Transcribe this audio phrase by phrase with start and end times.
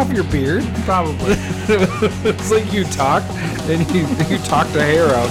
[0.00, 0.64] off your beard?
[0.86, 1.34] Probably.
[2.24, 3.22] it's like you talk,
[3.66, 5.28] then you you talk the hair out.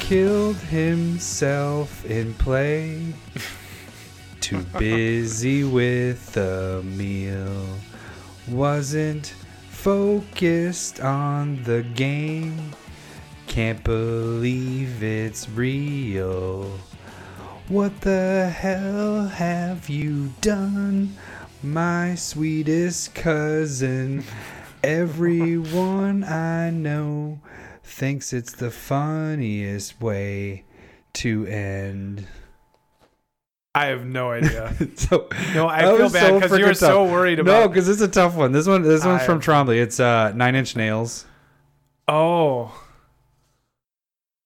[0.00, 3.12] Killed himself in play.
[4.40, 7.66] Too busy with the meal.
[8.48, 9.34] Wasn't
[9.68, 12.72] focused on the game.
[13.48, 16.70] Can't believe it's real.
[17.68, 21.16] What the hell have you done,
[21.62, 24.22] my sweetest cousin?
[24.84, 27.40] Everyone I know
[27.82, 30.64] thinks it's the funniest way
[31.14, 32.26] to end.
[33.74, 34.72] I have no idea.
[34.96, 37.10] So No, I feel bad so because you were freaking so tough.
[37.12, 37.72] worried No, about.
[37.72, 38.52] because it's a tough one.
[38.52, 39.80] This one, this one's I- from Trombley.
[39.80, 41.26] It's uh, Nine Inch Nails.
[42.06, 42.72] Oh.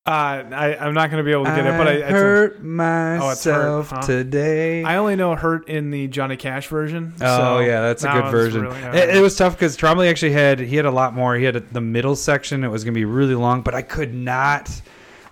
[0.04, 2.64] Uh, I I'm not gonna be able to get it, but I, a- hurt hurt,
[2.64, 4.00] myself huh?
[4.02, 4.82] today.
[4.82, 7.14] I only know "Hurt" in the Johnny Cash version.
[7.20, 8.62] Oh so yeah, that's a that good version.
[8.62, 11.36] really- it, it was tough because Trombley actually had he had a lot more.
[11.36, 12.64] He had a, the middle section.
[12.64, 14.68] It was gonna be really long, but I could not.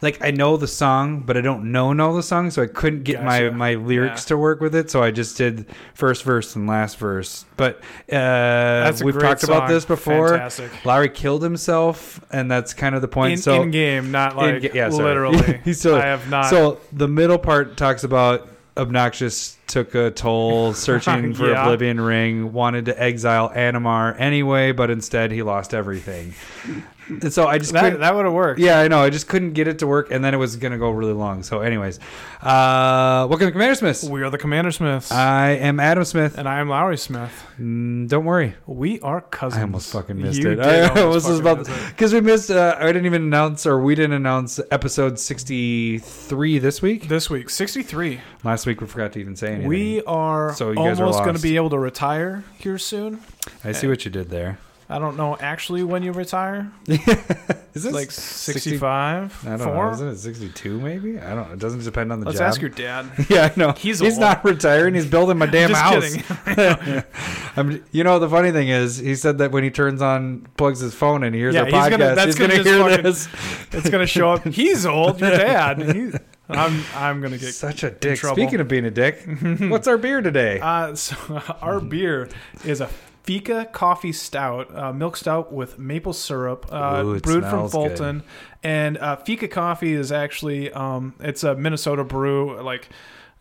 [0.03, 3.03] Like I know the song, but I don't know know the song, so I couldn't
[3.05, 3.51] get Gotcha.
[3.51, 4.29] my my lyrics Yeah.
[4.29, 4.91] to work with it.
[4.91, 7.45] So I just did first verse and last verse.
[7.59, 7.83] But uh,
[8.89, 10.31] That's we've talked about this before.
[10.31, 10.85] Fantastic.
[10.87, 13.33] Larry killed himself, and that's kind of the point.
[13.33, 15.61] In, so in game, not like yeah, literally.
[15.65, 16.47] He's still- I have not.
[16.47, 18.49] so the middle part talks about
[18.79, 21.61] obnoxious took a toll searching for Yeah.
[21.63, 26.35] oblivion ring wanted to exile animar anyway but instead he lost everything
[27.23, 28.61] and so i just that couldn't, that would have worked.
[28.61, 30.79] yeah i know i just couldn't get it to work and then it was gonna
[30.79, 31.99] go really long so anyways
[32.43, 36.49] uh welcome to commander smiths We are the Commander Smiths, i am adam smith and
[36.49, 37.47] I am Lowry Smith.
[37.61, 39.59] Mm, don't worry We are cousins.
[39.61, 40.61] I almost fucking missed You it.
[40.61, 42.51] I almost almost was about because we missed.
[42.51, 47.09] Uh, I didn't even announce, or we didn't announce episode sixty-three this week.
[47.09, 48.21] This week, 63.
[48.45, 49.69] Last week we forgot to even say anything.
[49.69, 53.21] We are So you guys are almost going to be able to retire here soon.
[53.65, 54.59] I see what you did there.
[54.91, 56.71] I don't know actually when you retire.
[57.73, 59.47] Is this Like 60 65?
[59.47, 59.87] I don't Four?
[59.87, 59.93] know.
[59.93, 60.81] Isn't it sixty-two?
[60.81, 61.47] Maybe I don't.
[61.47, 61.53] know.
[61.55, 62.49] It doesn't depend on the Let's job.
[62.49, 63.07] ask your dad.
[63.29, 63.71] yeah, I know.
[63.73, 64.21] He's he's old.
[64.21, 64.95] not retiring.
[64.95, 66.17] He's building my damn house.
[67.57, 70.81] I'm, you know, the funny thing is, he said that when he turns on, plugs
[70.81, 72.79] his phone and he hears Yeah, our he's podcast, gonna- that's he's gonna gonna, hear
[72.89, 73.29] fucking- this.
[73.73, 74.45] it's going to show up.
[74.47, 75.21] He's old.
[75.21, 75.81] Your dad.
[75.95, 76.17] He's,
[76.49, 77.55] I'm I'm going to get.
[77.55, 78.19] Such a dick.
[78.19, 79.23] Speaking of being a dick,
[79.69, 80.59] what's our beer today?
[80.61, 81.17] Uh, so
[81.63, 82.29] our beer
[82.65, 82.89] is a
[83.23, 87.99] Fika coffee stout, uh, milk stout with maple syrup, uh, Ooh, brewed from smells good.
[87.99, 88.23] Fulton.
[88.63, 92.61] And uh, Fika coffee is actually um, it's a Minnesota brew.
[92.61, 92.89] Like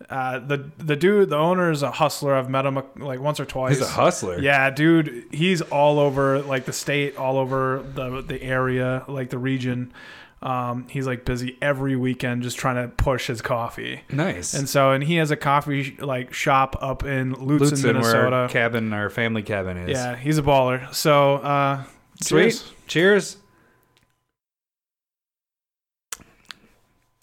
[0.09, 2.33] uh, the the dude, the owner is a hustler.
[2.35, 3.77] I've met him uh, like once or twice.
[3.77, 4.39] He's a hustler.
[4.39, 9.37] Yeah, dude, he's all over like the state, all over the the area, like the
[9.37, 9.93] region.
[10.41, 14.01] Um, he's like busy every weekend just trying to push his coffee.
[14.09, 14.53] Nice.
[14.53, 18.15] And so, and he has a coffee like shop up in Lutz, Lutsen, in where
[18.15, 18.47] our Minnesota.
[18.53, 19.89] cabin, our family cabin is.
[19.89, 20.93] Yeah, he's a baller.
[20.93, 21.83] So, uh,
[22.21, 22.43] Sweet.
[22.43, 22.71] cheers.
[22.87, 23.37] Cheers.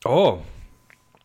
[0.05, 0.43] Oh,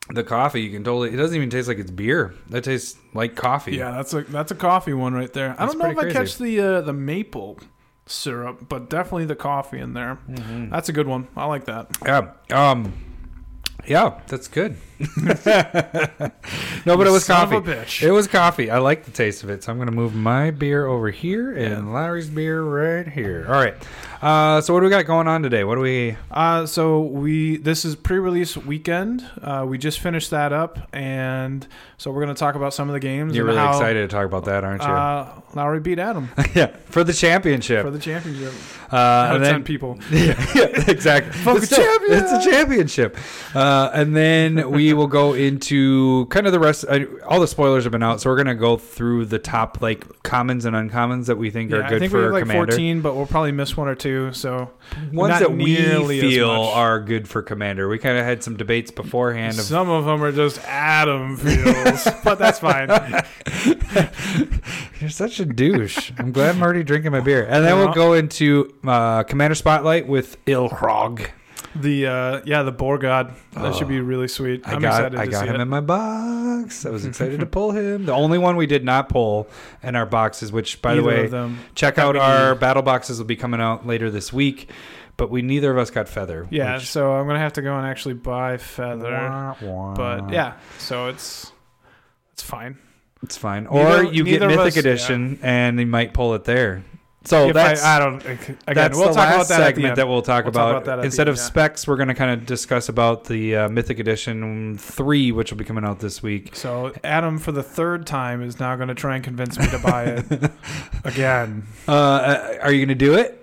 [0.10, 0.62] the coffee.
[0.62, 1.14] You can totally.
[1.14, 2.34] It doesn't even taste like it's beer.
[2.50, 3.76] That tastes like coffee.
[3.76, 5.52] Yeah, that's a that's a coffee one right there.
[5.52, 7.60] I That's don't know if pretty I catch the uh, the maple
[8.12, 10.20] syrup, but definitely the coffee in there.
[10.30, 10.70] Mm-hmm.
[10.70, 11.28] That's a good one.
[11.36, 11.88] I like that.
[12.06, 12.32] Yeah.
[12.52, 12.94] Um.
[13.88, 14.78] Yeah, that's good.
[16.86, 18.06] no, but it was Son coffee.
[18.06, 18.70] It was coffee.
[18.70, 21.94] I like the taste of it, so I'm gonna move my beer over here and
[21.94, 23.46] Larry's beer right here.
[23.48, 23.76] All right.
[24.22, 25.64] Uh, so what do we got going on today?
[25.64, 26.16] What do we?
[26.30, 29.28] Uh, so we this is pre-release weekend.
[29.42, 33.00] Uh, we just finished that up, and so we're gonna talk about some of the
[33.00, 33.36] games.
[33.36, 34.88] You're really how, excited to talk about that, aren't you?
[34.88, 37.84] Uh, Lowry beat Adam yeah, for the championship.
[37.84, 38.54] for the championship.
[38.92, 39.98] uh, and ten people.
[40.12, 41.42] yeah, yeah, exactly.
[41.44, 41.84] But still!
[42.04, 43.18] It's a championship.
[43.56, 46.86] Uh, and then we will go into kind of the rest.
[46.88, 50.24] Uh, all the spoilers have been out, so we're gonna go through the top like
[50.24, 52.44] commons and uncommons that we think Yeah, are I good think we for have like
[52.44, 52.72] commander.
[52.72, 54.32] 14, but we'll probably miss one or two.
[54.34, 54.72] So
[55.12, 55.76] Ones that we
[56.20, 57.88] feel are good for commander.
[57.88, 59.58] We kind of had some debates beforehand.
[59.60, 62.90] Of, some of them are just Adam feels, but that's fine.
[65.00, 66.12] You're such a douche.
[66.18, 67.44] I'm glad I'm already drinking my beer.
[67.46, 71.30] And then we'll go into uh, commander spotlight with Ilharg.
[71.76, 74.68] The uh, yeah, the Boar God that should be really sweet.
[74.68, 75.62] I I'm got excited I got him it.
[75.62, 76.86] in my box.
[76.86, 78.06] I was excited to pull him.
[78.06, 79.48] The only one we did not pull
[79.82, 81.30] in our boxes, which by the way,
[81.76, 84.70] check out our battle boxes will be coming out later this week.
[85.18, 86.48] But we neither of us got feather.
[86.50, 89.12] Yeah, which- so I'm gonna have to go and actually buy feather.
[89.12, 89.94] Wah, wah.
[89.94, 91.52] But yeah, so it's
[92.34, 92.78] it's fine.
[93.22, 93.66] it's fine.
[93.72, 94.80] Neither- or you get Mythic us- yeah.
[94.80, 96.84] Edition, and you might pull it there.
[97.24, 98.20] So that's I, I don't.
[98.26, 100.72] Again, that's we'll the talk last about that segment that we'll talk We'll talk about.
[100.72, 101.44] about that at the Instead end, of yeah.
[101.44, 105.58] specs, we're going to kind of discuss about the uh, Mythic Edition three, which will
[105.60, 106.56] be coming out this week.
[106.56, 109.78] So Adam, for the third time, is now going to try and convince me to
[109.78, 110.52] buy it
[111.04, 111.68] again.
[111.88, 113.38] Uh, uh, are you going to do it?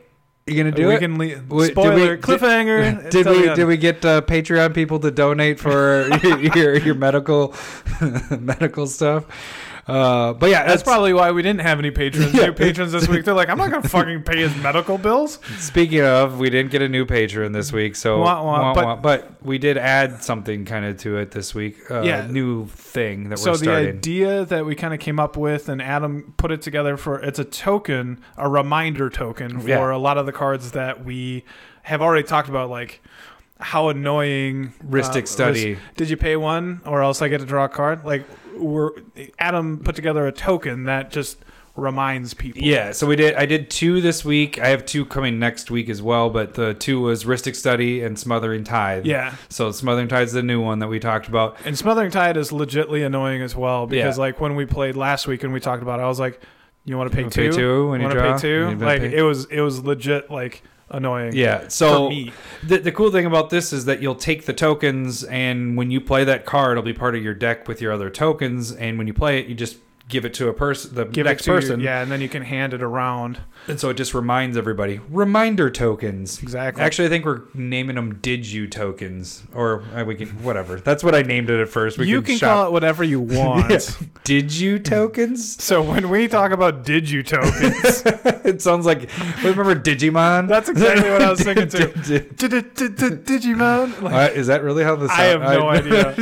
[0.49, 0.99] You going to do we it?
[1.01, 1.49] can leave.
[1.51, 3.11] Wait, did Spoiler we- cliffhanger.
[3.11, 6.09] Did the we did we get uh, Patreon people to donate for
[6.57, 7.55] your your medical
[8.41, 9.27] medical stuff?
[9.89, 12.35] Uh, but yeah, That's probably why we didn't have any patrons.
[12.39, 12.47] Yeah.
[12.47, 13.25] New patrons this week.
[13.25, 15.39] They're like, I'm not going to fucking pay his medical bills.
[15.59, 19.03] Speaking of, we didn't get a new patron this week, so Wah, wah, wah, but-
[19.03, 21.91] but we did add something kind of to it this week.
[21.91, 22.27] Uh, Yeah.
[22.29, 26.35] new thing that So the idea that we kind of came up with, and Adam
[26.37, 29.95] put it together for it's a token, a reminder token for Yeah.
[29.95, 31.45] a lot of the cards that we
[31.85, 33.01] have already talked about, like
[33.61, 35.79] how annoying Rhystic uh, study.
[35.97, 38.05] Did you pay one, or else I get to draw a card?
[38.05, 38.25] Like
[38.59, 38.91] we're
[39.39, 41.39] Adam put together a token that just
[41.77, 42.61] reminds people.
[42.63, 43.35] Yeah, so we did.
[43.37, 44.59] I did two this week.
[44.59, 46.29] I have two coming next week as well.
[46.29, 49.07] But the two was Rhystic Study and Smothering Tithe.
[49.07, 49.37] Yeah.
[49.49, 51.57] So Smothering Tithe's is the new one that we talked about.
[51.65, 54.23] And Smothering Tithe is legitly annoying as well because, Yeah.
[54.23, 56.41] like, when we played last week and we talked about it, I was like,
[56.85, 57.51] "You want to pay You two?
[57.51, 58.33] pay two when you wanna draw?
[58.35, 58.75] pay two?
[58.81, 61.35] Like, pay- it was it was legit like annoying.
[61.35, 61.69] Yeah.
[61.69, 62.11] So
[62.63, 66.01] the, the cool thing about this is that you'll take the tokens, and when you
[66.01, 68.73] play that card, it'll be part of your deck with your other tokens.
[68.73, 69.77] And when you play it, you just
[70.09, 71.81] give it to a person, the Give next you- person.
[71.81, 73.41] yeah, and then you can hand it around.
[73.67, 75.01] And so it just reminds everybody.
[75.11, 76.43] Reminder tokens.
[76.43, 76.83] Exactly.
[76.83, 80.81] Actually, I think we're naming them Did You tokens, or uh, we can whatever.
[80.81, 81.99] That's what I named it at first.
[81.99, 82.49] We you can shop.
[82.55, 83.71] call it whatever you want.
[83.71, 83.81] Yeah.
[84.25, 85.63] Did You tokens?
[85.63, 88.03] So when we talk about did you tokens,
[88.45, 89.09] it sounds like
[89.43, 90.49] we remember Digimon.
[90.49, 91.87] that's exactly what I was thinking too.
[93.29, 94.03] Digimon.
[94.03, 96.15] Like, uh, is that really how the I have no idea.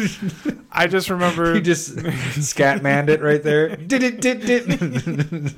[0.73, 3.77] I just remember You just scatmanned it right there.
[3.77, 4.21] Did it?
[4.21, 5.55] Did it?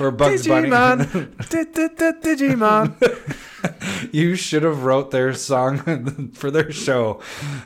[0.00, 0.68] or Bugs Bunny.
[0.68, 1.48] Digimon.
[1.48, 4.12] Di- di- di- Digimon.
[4.12, 7.20] You should have wrote their song for their show.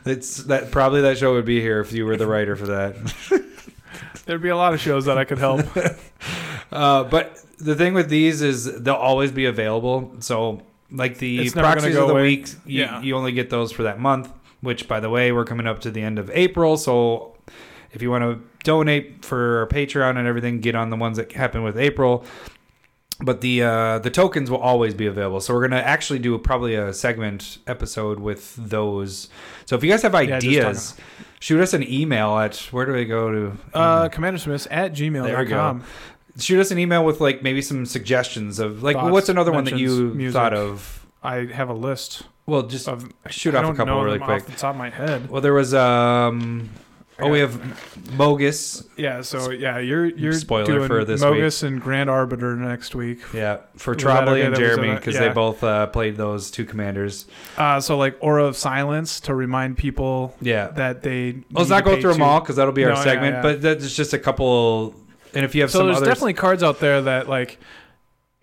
[0.05, 2.97] It's that probably that show would be here if you were the writer for that.
[4.27, 5.61] There'd be a lot of shows that I could help.
[6.73, 10.12] Uh, but the thing with these is they'll always be available.
[10.20, 12.23] So like the proxies go of the away.
[12.23, 13.03] week, you, Yeah.
[13.03, 14.31] you only get those for that month.
[14.62, 16.76] Which, by the way, we're coming up to the end of April.
[16.76, 17.37] So
[17.93, 21.31] if you want to donate for our Patreon and everything, get on the ones that
[21.32, 22.25] happen with April.
[23.20, 25.41] But the uh, the tokens will always be available.
[25.41, 29.29] So we're gonna actually do probably a segment episode with those.
[29.67, 30.94] So if you guys have ideas,
[31.41, 33.52] shoot us an email at where do we go to?
[33.73, 35.82] Uh, Commander Smith at gmail.com.
[36.38, 39.65] shoot us an email with like maybe some suggestions of like Thoughts, what's another one
[39.65, 40.35] that mentions, you music.
[40.35, 43.94] thought of I have a list well just of shoot I off a don't couple
[43.94, 45.29] know really them quick off the top of my head.
[45.31, 46.69] well there was um
[47.19, 47.53] oh we have
[48.17, 52.94] mogis Yeah, so yeah, you're you're Spoiler doing for this Mogis and Grand Arbiter next
[52.94, 53.21] week.
[53.33, 54.43] yeah for Was that Trombley okay?
[54.47, 55.21] and That was jeremy because yeah.
[55.21, 59.79] they both uh, played those two commanders Uh, so like Aura of Silence to remind
[59.79, 61.43] people yeah that they.
[61.53, 62.25] let's need not to go pay through them two.
[62.25, 63.43] all because that'll be our No, yeah, segment yeah.
[63.43, 64.94] but that's just a couple
[65.37, 67.59] and if you have So some there's others definitely cards out there that like,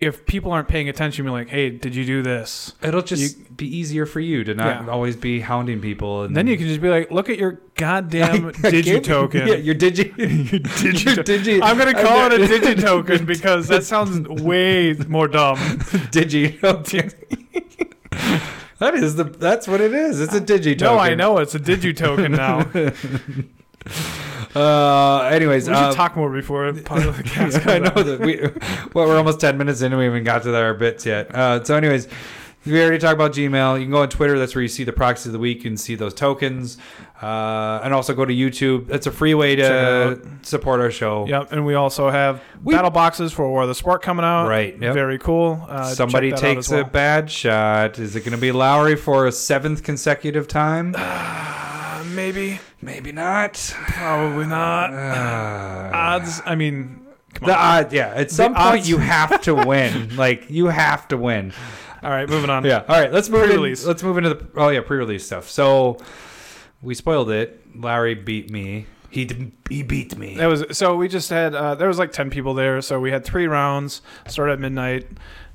[0.00, 2.72] if people aren't paying attention, be like, hey, did you do this?
[2.82, 4.90] it'll just be easier for you to not Yeah.
[4.92, 7.60] always be hounding people and And then you can just be like, look at your
[7.76, 9.46] goddamn digi token.
[9.48, 10.08] yeah your digi
[11.16, 15.56] your digi- I'm gonna call it a digi token because that sounds way more dumb.
[16.12, 17.10] Digi token.
[18.80, 19.24] that is the.
[19.24, 20.20] That's what it is.
[20.20, 20.96] It's a digi token.
[20.96, 22.64] No, I know it's a digi token now.
[24.54, 28.06] We Uh, anyways, should uh, talk more before the podcast I know out.
[28.06, 28.40] that we.
[28.94, 31.34] Well, we're almost ten minutes in, and we haven't got to our bits yet.
[31.34, 32.06] Uh, so, anyways,
[32.64, 33.78] we already talked about Gmail.
[33.78, 34.38] You can go on Twitter.
[34.38, 35.58] That's where you see the proxies of the week.
[35.58, 36.78] You can see those tokens,
[37.20, 38.86] uh, and also go to YouTube.
[38.86, 41.26] That's a free way to support our show.
[41.26, 44.46] Yep, and we also have We- battle boxes for War of the Spark coming out.
[44.48, 44.78] Right.
[44.80, 44.94] Yep.
[44.94, 45.64] Very cool.
[45.68, 46.80] Uh, Somebody takes well.
[46.80, 47.98] a bad shot.
[47.98, 50.94] Is it going to be Lowry for a seventh consecutive time?
[50.96, 53.54] Uh, maybe, Maybe not.
[53.74, 54.92] probably not.
[54.92, 56.40] Uh, Odds.
[56.44, 57.84] I mean, come The on.
[57.84, 58.12] odd, yeah.
[58.14, 60.16] At some The point, odds- you have to win.
[60.24, 61.52] like you have to win.
[62.02, 62.64] All right, moving on.
[62.64, 62.84] Yeah.
[62.88, 63.10] All right.
[63.12, 63.42] Let's move.
[63.44, 63.84] In, Pre-release.
[63.86, 64.46] let's move into the.
[64.56, 65.48] Oh yeah, pre-release stuff.
[65.48, 65.96] So
[66.82, 67.60] we spoiled it.
[67.74, 68.86] Larry beat me.
[69.08, 70.36] He d- he beat me.
[70.36, 73.10] That was so we just had uh, there was like ten people there, so we
[73.10, 74.02] had three rounds.
[74.26, 75.06] Started at midnight,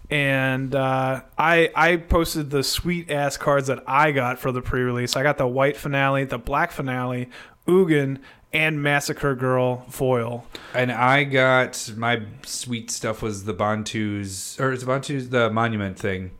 [0.09, 5.15] and uh, I I posted the sweet ass cards that I got for the pre-release.
[5.15, 7.29] I got the white finale, the black finale,
[7.67, 8.19] Ugin,
[8.51, 10.45] and Massacre Girl foil.
[10.73, 16.31] And I got my sweet stuff was the Bontu's or is Bontu's the monument thing?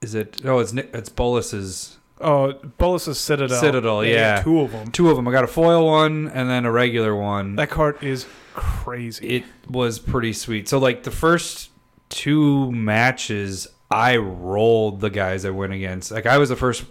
[0.00, 0.42] Is it?
[0.44, 1.96] Oh, it's it's Bolas's.
[2.20, 3.60] Oh, Bolas's Citadel.
[3.60, 4.42] Citadel, They yeah.
[4.42, 4.90] two of them.
[4.90, 5.28] Two of them.
[5.28, 7.54] I got a foil one and then a regular one.
[7.54, 9.28] That card is crazy.
[9.36, 10.68] it was pretty sweet.
[10.68, 11.70] So like the first
[12.08, 16.10] two matches, I rolled the guys I went against.
[16.10, 16.84] Like I was the first.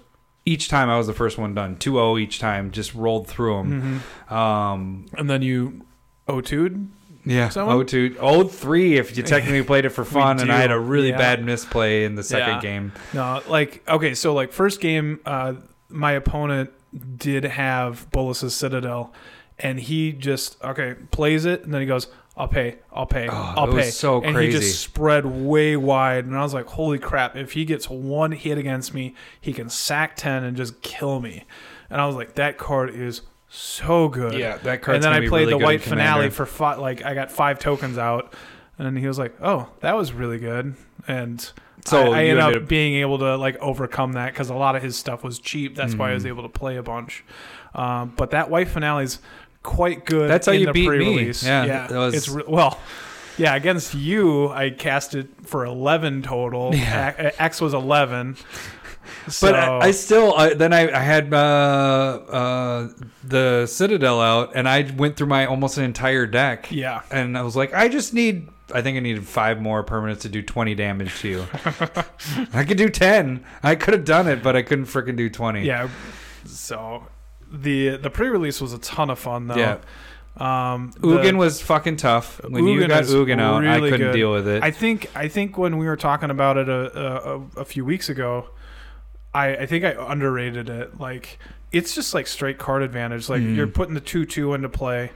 [0.46, 1.76] Each time I was the first one done.
[1.76, 4.02] 2-0 each time, just rolled through them.
[4.30, 4.32] Mhm.
[4.34, 5.82] Um, And then you
[6.30, 6.88] O2'd?
[7.26, 7.76] yeah, Someone?
[7.76, 8.96] oh two, oh three.
[8.98, 11.18] If you technically played it for fun, and I had a really yeah.
[11.18, 12.62] bad misplay in the second Yeah.
[12.62, 12.92] game.
[13.14, 15.56] No, like okay, so like first game, uh,
[15.90, 16.70] my opponent
[17.18, 19.14] did have Bolas's Citadel,
[19.60, 23.54] and he just okay plays it, and then he goes, "I'll pay, I'll pay, Oh,
[23.58, 24.52] I'll it was pay." so and crazy.
[24.54, 27.36] he just spread way wide, and I was like, "Holy crap!
[27.36, 31.46] If he gets one hit against me, he can sack ten and just kill me."
[31.90, 34.96] And I was like, "That card is so good." Yeah, that card.
[34.96, 38.34] and then I played the white finale for five, like I got five tokens out,
[38.78, 40.76] and he was like, "Oh, that was really good,"
[41.08, 41.50] and
[41.86, 44.56] So I, I ended up, ended up- being able to like overcome that because a
[44.56, 45.76] lot of his stuff was cheap.
[45.76, 46.28] That's why I was Mhm.
[46.30, 47.24] able to play a bunch.
[47.74, 49.20] Um, but that white finale's
[49.64, 50.30] quite good.
[50.30, 50.88] That's how in you the beat me.
[50.88, 51.44] pre-release.
[51.44, 51.88] Yeah, yeah.
[51.88, 52.80] that was- It's re- well.
[53.40, 56.74] Yeah, against you, I cast it for eleven total.
[56.76, 57.32] Yeah.
[57.38, 58.36] X was eleven.
[59.42, 62.90] But I, I still I, then I, I had uh, uh,
[63.24, 67.42] the Citadel out, and I went through my almost an entire deck, yeah, and I
[67.42, 68.50] was like, I just need.
[68.74, 71.46] I think I needed five more permanents to do twenty damage to you.
[72.54, 73.44] I could do ten.
[73.64, 75.64] I could have done it, but I couldn't freaking do twenty.
[75.66, 75.90] yeah.
[76.46, 77.06] So
[77.52, 79.56] the the pre-release was a ton of fun though.
[79.56, 79.78] Yeah.
[80.40, 82.40] Um, Ugin was fucking tough.
[82.48, 84.14] When you Ugin got is Ugin out, I couldn't good.
[84.14, 84.62] deal with it.
[84.64, 88.08] I think I think when we were talking about it a a, a few weeks
[88.10, 88.50] ago,
[89.34, 91.00] I I think I underrated it.
[91.00, 91.40] Like
[91.72, 93.30] it's just like straight card advantage.
[93.30, 93.56] Like Mhm.
[93.56, 95.12] you're putting the two two into play,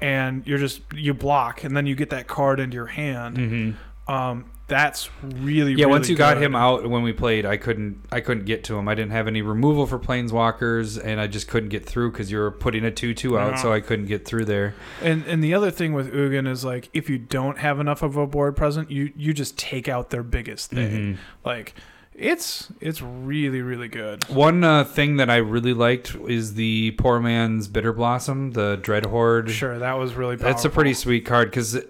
[0.00, 3.36] and you're just you block, and then you get that card into your hand.
[3.38, 3.70] hmm
[4.12, 7.98] Um, that's really Yeah, really once you got him out when we played, I couldn't
[8.10, 8.88] I couldn't get to him.
[8.88, 12.38] I didn't have any removal for planeswalkers, and I just couldn't get through because you
[12.38, 13.56] were putting a two two out, Yeah.
[13.62, 14.74] so I couldn't get through there.
[15.02, 18.16] And and the other thing with Ugin is like if you don't have enough of
[18.16, 20.90] a board present, you you just take out their biggest thing.
[20.90, 21.16] Mhm.
[21.44, 21.74] Like
[22.14, 24.22] it's it's really really good.
[24.28, 29.06] One uh, thing that I really liked is the poor man's bitter blossom, the dread
[29.06, 29.50] horde.
[29.50, 30.52] Sure, that was really powerful.
[30.52, 31.80] That's a pretty sweet card because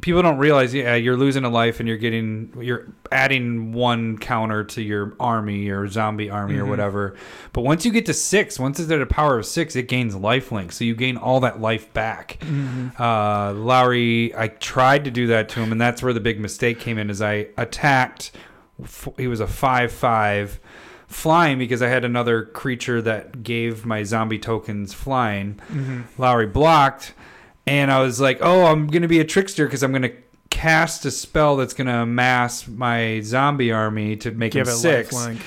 [0.00, 0.74] people don't realize.
[0.74, 5.68] Yeah, you're losing a life and you're getting you're adding one counter to your army
[5.68, 6.68] or zombie army or Mhm.
[6.68, 7.14] whatever.
[7.52, 10.16] But once you get to six, once it's at a power of six, it gains
[10.16, 12.38] life link, so you gain all that life back.
[12.40, 12.98] Mhm.
[12.98, 16.80] Uh, Lowry, I tried to do that to him, and that's where the big mistake
[16.80, 17.08] came in.
[17.08, 18.32] Is I attacked.
[19.16, 20.58] He was a five-five
[21.06, 25.60] flying because I had another creature that gave my zombie tokens flying.
[25.72, 26.02] Mhm.
[26.18, 27.14] Lowry blocked,
[27.66, 30.12] and I was like, "Oh, I'm gonna be a trickster because I'm gonna
[30.50, 35.14] cast a spell that's gonna amass my zombie army to make Give him it six."
[35.14, 35.40] lifelink.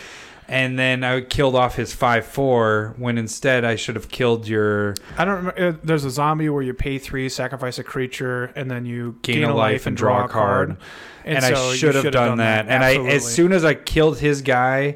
[0.49, 5.25] And then I killed off his five-four when instead I should have killed your I
[5.25, 5.67] don't remember.
[5.67, 9.43] uh, There's a zombie where you pay three, sacrifice a creature, and then you gain,
[9.43, 10.77] a life and draw a card.
[11.25, 12.67] and, so I you should have done, that.
[12.69, 13.19] And I, as Absolutely.
[13.19, 14.95] soon as I killed his guy,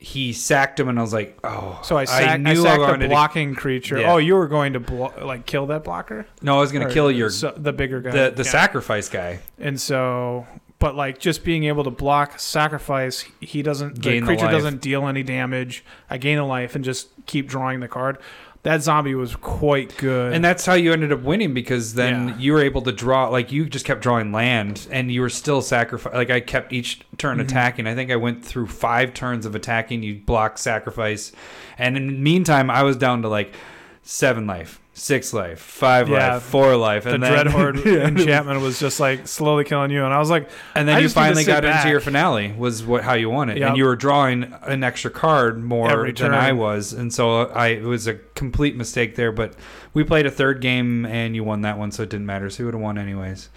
[0.00, 3.00] he sacked him, and I was like, "Oh!" so I, sack, I, knew sacked wanted
[3.00, 3.98] the to- blocking creature.
[3.98, 4.12] Yeah.
[4.12, 6.26] Oh, you were going to blo- like kill that blocker?
[6.40, 8.10] no, I was gonna kill your so, the bigger guy.
[8.12, 8.50] the the Yeah.
[8.50, 9.40] sacrifice guy.
[9.58, 10.46] And so,
[10.78, 14.00] but like just being able to block, sacrifice, he doesn't.
[14.00, 14.52] Gain the the creature life.
[14.52, 15.84] doesn't deal any damage.
[16.08, 18.18] I gain a life and just keep drawing the card.
[18.64, 20.32] That zombie was quite good.
[20.32, 22.34] And that's how you ended up winning because then Yeah.
[22.38, 25.62] you were able to draw like you just kept drawing land and you were still
[25.62, 27.42] sacrifice like I kept each turn Mhm.
[27.42, 27.86] attacking.
[27.86, 31.30] I think I went through 5 turns of attacking, you block sacrifice.
[31.78, 33.54] And in the meantime, I was down to like
[34.02, 36.34] 7 life, 6 life, 5 Yeah.
[36.34, 38.08] life, 4 life the and then Dread Horde Yeah.
[38.08, 41.04] enchantment was just like slowly killing you, and I was like, And then I you
[41.04, 41.76] just need to finally got back.
[41.82, 43.68] into your finale was what how you won it, Yep.
[43.68, 46.34] and you were drawing an extra card more Every than turn.
[46.34, 49.30] I was, and so I it was a complete mistake there.
[49.32, 49.54] But
[49.94, 52.50] we played a third game and you won that one, so it didn't matter.
[52.50, 53.48] So you would have won anyways.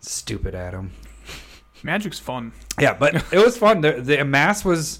[0.00, 0.92] Stupid Adam.
[1.82, 2.52] Magic's fun.
[2.80, 3.80] Yeah, but it was fun.
[3.82, 4.98] The, the amass was.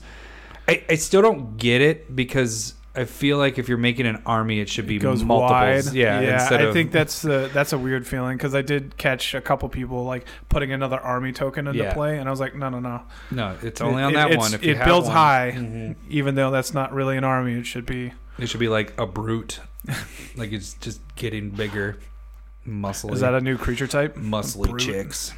[0.68, 4.58] I, I still don't get it because I feel like if you're making an army,
[4.60, 5.86] it should be It goes multiples.
[5.86, 5.94] wide.
[5.94, 9.34] Yeah, instead I of, think that's the that's a weird feeling because I did catch
[9.34, 11.94] a couple people like putting another army token into Yeah.
[11.94, 13.02] play, and I was like, no, no, no.
[13.30, 14.52] no, it's only on it- that one.
[14.54, 15.16] If you it builds one.
[15.16, 15.52] high.
[15.56, 15.94] Mhm.
[16.08, 18.12] Even though that's not really an army, it should be.
[18.38, 19.60] It should be like a brute,
[20.36, 21.98] like it's just getting bigger,
[22.66, 23.12] muscly.
[23.12, 24.16] Is that a new creature type?
[24.16, 25.32] muscly chicks?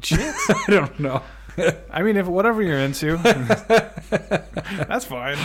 [0.00, 0.50] Chicks?
[0.50, 1.22] I don't know.
[1.90, 3.16] I mean, if whatever you're into,
[4.88, 5.36] that's fine.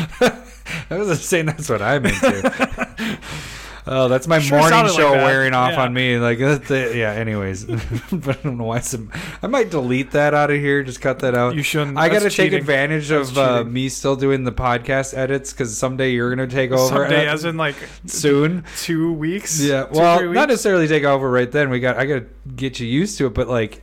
[0.90, 3.18] I was just saying that's what I'm into.
[3.90, 5.84] Oh, that's my Sure morning show like wearing off Yeah.
[5.84, 6.18] on me.
[6.18, 7.14] Like, the, yeah.
[7.14, 7.64] Anyways,
[8.12, 8.80] but I don't know why.
[8.82, 9.12] Some
[9.42, 10.84] I might delete that out of here.
[10.84, 11.56] Just cut that out.
[11.56, 11.98] You shouldn't.
[11.98, 16.12] I got to take advantage of uh, me still doing the podcast edits because someday
[16.12, 16.96] you're gonna take over.
[16.96, 18.66] Someday, uh, as in like soon.
[18.78, 19.62] two weeks.
[19.62, 21.70] Yeah, Two, well, three not necessarily take over right then.
[21.70, 22.26] We got I got to
[22.58, 23.82] get you used to it, but like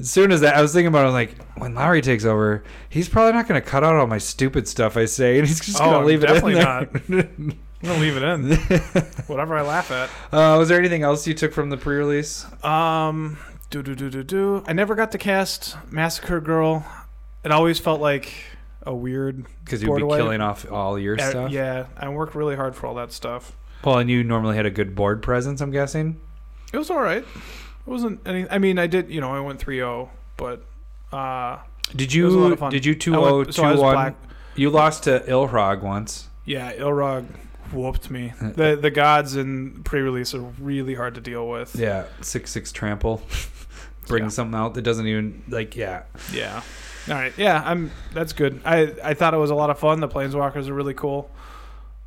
[0.00, 1.00] as soon as that, I was thinking about.
[1.00, 3.94] it, I was like, when Lowry takes over, he's probably not going to cut out
[3.96, 6.34] all my stupid stuff I say, and he's just Oh, going to leave it in
[6.34, 7.56] definitely there.
[7.82, 8.50] I'm gonna leave it in.
[9.26, 10.10] Whatever I laugh at.
[10.32, 12.44] uh, was there anything else you took from the pre-release?
[12.62, 13.38] Um,
[13.70, 14.62] do do do do do.
[14.66, 16.84] I never got to cast Massacre Girl.
[17.42, 18.34] It always felt like
[18.82, 19.46] a weird.
[19.64, 20.18] Because you'd be away.
[20.18, 21.50] killing off all your uh, stuff.
[21.52, 23.56] yeah, I worked really hard for all that stuff.
[23.82, 26.20] Well, and you normally had a good board presence, I'm guessing.
[26.74, 27.24] It was all right.
[27.90, 28.46] It wasn't any.
[28.48, 29.10] I mean, I did.
[29.10, 30.64] You know, I went 3-0, but
[31.12, 31.58] uh,
[31.96, 32.52] Did it was a lot you?
[32.52, 32.70] of fun.
[32.70, 33.94] Did you I two oh went- two so I was one?
[33.94, 34.14] black.
[34.54, 36.28] You lost to Ilharg once.
[36.44, 37.26] Yeah, Ilharg
[37.72, 38.32] whooped me.
[38.40, 41.74] the The gods in pre-release are really hard to deal with.
[41.74, 43.22] Yeah, six six trample.
[44.06, 44.28] Bring Yeah.
[44.30, 45.74] something out that doesn't even like.
[45.74, 46.62] Yeah, Yeah.
[47.08, 47.32] All right.
[47.36, 47.90] Yeah, I'm.
[48.14, 48.60] That's good.
[48.64, 49.98] I I thought it was a lot of fun.
[49.98, 51.28] The planeswalkers are really cool,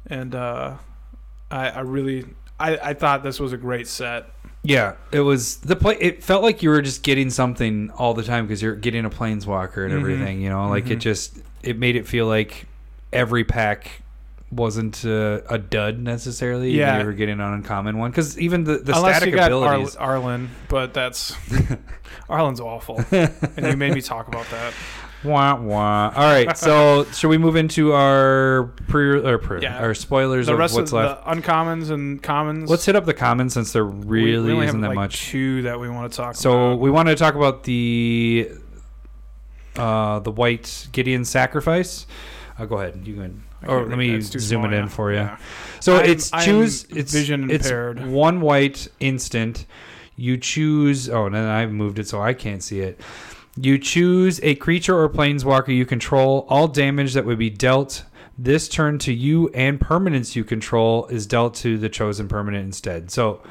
[0.08, 0.75] and uh,
[1.52, 2.24] I I really
[2.58, 4.30] I I thought this was a great set.
[4.63, 4.93] Yeah.
[5.12, 5.98] It was the play.
[6.00, 9.10] It felt like you were just getting something all the time because you're getting a
[9.10, 10.00] planeswalker and Mhm.
[10.00, 10.41] everything.
[10.41, 11.01] You know, like it Mhm.
[11.01, 12.65] just it made it feel like
[13.12, 14.01] every pack
[14.51, 16.72] wasn't uh, a dud necessarily.
[16.72, 17.00] Yeah.
[17.00, 19.96] you were getting an uncommon one because even the the Unless static abilities.
[19.96, 21.32] Ar- Arlinn, but that's
[22.29, 24.74] Arlinn's awful, and you made me talk about that.
[25.24, 26.12] Wah wah.
[26.15, 29.80] All right, so should we move into our pre or pre Yeah.
[29.80, 31.25] our spoilers The of rest what's of left?
[31.25, 32.70] the uncommons and commons.
[32.70, 34.96] Let's hit up the commons since there we- really we only isn't have, that like,
[34.96, 35.27] much.
[35.30, 36.80] Two that we want to talk So about.
[36.82, 38.51] we want to talk about the
[39.75, 42.06] uh, the white Gideon sacrifice.
[42.60, 43.01] Uh, go ahead.
[43.06, 43.44] You can.
[43.62, 44.10] I Or let read me.
[44.15, 44.89] It's too zoom small, it in yeah.
[44.89, 45.18] for you.
[45.20, 45.38] Yeah.
[45.80, 46.84] So I'm- it's I am choose.
[46.89, 48.06] It's vision It's impaired.
[48.08, 49.65] one white instant.
[50.15, 51.10] You choose.
[51.10, 53.00] Oh, and then I moved it so I can't see it.
[53.55, 56.45] You choose a creature or planeswalker you control.
[56.50, 58.03] All damage that would be dealt
[58.38, 63.12] this turn to you and permanents you control is dealt to the chosen permanent instead.
[63.12, 63.41] So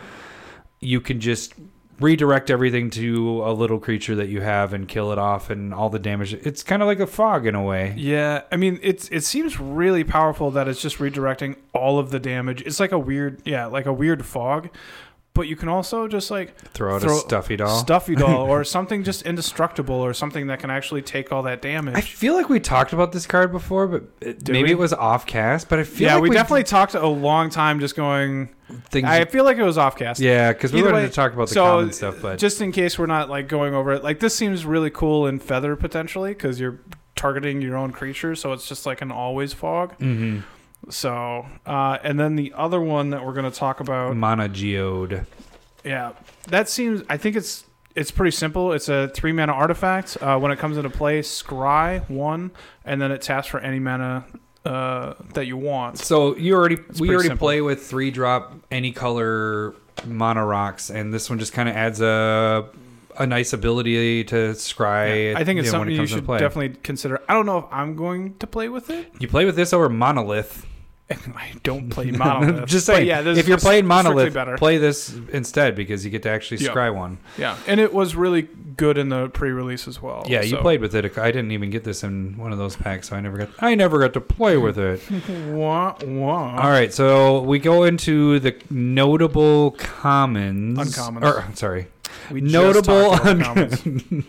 [0.81, 1.55] you can just
[2.01, 5.89] redirect everything to a little creature that you have and kill it off and all
[5.89, 6.35] the damage.
[6.35, 7.95] It's kind of like a fog in a way.
[7.97, 12.19] Yeah, I mean it's it seems really powerful that it's just redirecting all of the
[12.19, 12.63] damage.
[12.63, 14.69] It's like a weird yeah, like a weird fog.
[15.35, 17.79] But you can also just like Throw out Throw- a stuffy doll.
[17.79, 21.95] stuffy doll or something just indestructible or something that can actually take all that damage.
[21.97, 24.71] I feel like we talked about this card before, but it, maybe we?
[24.73, 25.71] it was off cast.
[25.71, 28.51] But I feel yeah, like we, definitely talked a long time just going
[28.91, 29.09] things.
[29.09, 30.21] I feel like it was off cast.
[30.21, 32.61] yeah, because we Either wanted way, to talk about the so, common stuff, but just
[32.61, 35.77] in case we're not like going over it, like this seems really cool in feather
[35.77, 36.79] potentially because you're
[37.17, 39.95] targeting your own creature, so it's just like an always fog.
[39.97, 40.41] hmm
[40.89, 45.27] So, uh, and then the other one that we're going to talk about, mana geode.
[45.85, 46.13] yeah,
[46.49, 47.03] that seems.
[47.09, 47.65] I think it's
[47.95, 48.73] it's pretty simple.
[48.73, 50.17] It's a three mana artifact.
[50.21, 52.51] Uh, when it comes into play, scry one,
[52.85, 54.25] and then it taps for any mana
[54.65, 55.99] uh, that you want.
[55.99, 57.47] So you already we pretty already simple.
[57.47, 62.01] play with three drop any color mono rocks, and this one just kind of adds
[62.01, 62.69] a
[63.19, 65.37] a nice ability to scry.
[65.37, 66.39] I think it's know, when something it you comes into should play.
[66.39, 67.21] definitely consider.
[67.29, 69.13] I don't know if I'm going to play with it.
[69.21, 70.65] You play with this over Manalith.
[71.37, 72.67] I don't play Manalith.
[72.67, 74.57] just saying, yeah, if you're playing Manalith, better.
[74.57, 77.19] play this instead because you get to actually scry one.
[77.39, 78.43] Yeah, and it was really
[78.77, 80.25] good in the pre-release as well.
[80.29, 81.19] Yeah, you played with it.
[81.19, 83.49] I didn't even get this in one of those packs, so I never got.
[83.61, 85.01] I never got to play with it.
[85.53, 86.57] Wah, wah.
[86.63, 90.79] All right, so we go into the notable commons.
[90.79, 91.23] Uncommons.
[91.23, 91.89] Or I'm sorry,
[92.31, 92.83] We notable.
[93.13, 94.25] talked about un- commons.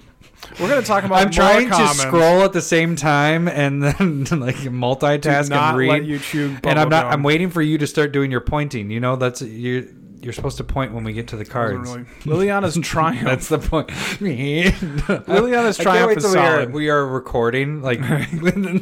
[0.59, 1.19] We're gonna talk about.
[1.19, 6.05] I'm trying to scroll at the same time and then like multitask and read.
[6.05, 6.57] you chew.
[6.63, 7.05] and I'm not.
[7.05, 7.11] bubblegum.
[7.11, 8.89] I'm waiting for you to start doing your pointing.
[8.91, 9.85] You know, that's you're
[10.21, 11.89] you're supposed to point when we get to the cards.
[12.23, 12.45] Really.
[12.47, 13.23] Liliana's triumph.
[13.25, 13.89] That's the point.
[13.89, 16.73] Liliana's triumph is till we are, solid.
[16.73, 17.81] we are recording.
[17.81, 17.99] Like,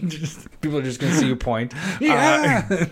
[0.07, 1.73] just- people are just going to see you point.
[1.73, 2.85] Uh, Yeah.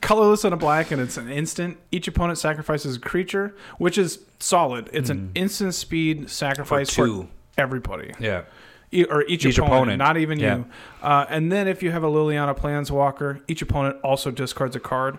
[0.00, 1.78] colorless and a black, and it's an instant.
[1.90, 4.88] Each opponent sacrifices a creature, which is solid.
[4.92, 7.28] It's an instant speed sacrifice for, two.
[7.58, 8.12] Everybody.
[8.18, 8.42] yeah.
[8.90, 9.98] E- or each, Each opponent, opponent.
[9.98, 10.56] not even Yeah.
[10.56, 10.66] you.
[11.02, 15.18] Uh, and then if you have a Liliana Planeswalker, each opponent also discards a card.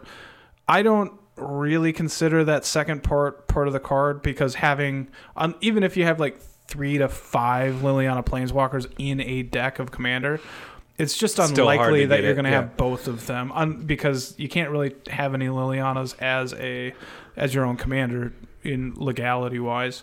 [0.68, 5.84] I don't really consider that second part part of the card because having um, even
[5.84, 10.40] if you have like three to five Liliana Planeswalkers in a deck of Commander,
[10.98, 12.62] it's just hard unlikely that you're going to yeah.
[12.62, 16.94] have both of them un- because you can't really have any Lilianas as a
[17.38, 20.02] as your own commander in legality wise.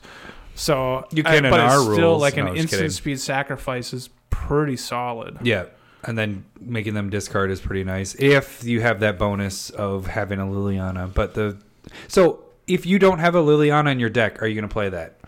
[0.56, 2.22] So You can I- in but it's our still rules.
[2.22, 2.90] like No, an just instant kidding.
[2.90, 5.38] speed sacrifice is pretty solid.
[5.42, 5.66] Yeah.
[6.02, 10.38] And then making them discard is pretty nice if you have that bonus of having
[10.40, 11.12] a Liliana.
[11.12, 11.58] But the.
[12.08, 14.88] So if you don't have a Liliana in your deck, are you going to play
[14.88, 15.18] that?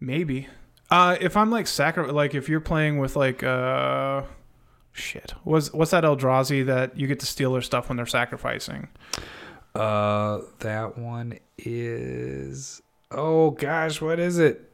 [0.00, 0.48] Maybe.
[0.90, 4.22] Uh, if I'm like sacri- like if you're playing with like uh,
[4.92, 8.88] shit, was what's that Eldrazi that you get to steal their stuff when they're sacrificing?
[9.74, 12.82] Uh, that one is.
[13.14, 14.68] Oh gosh, what is it?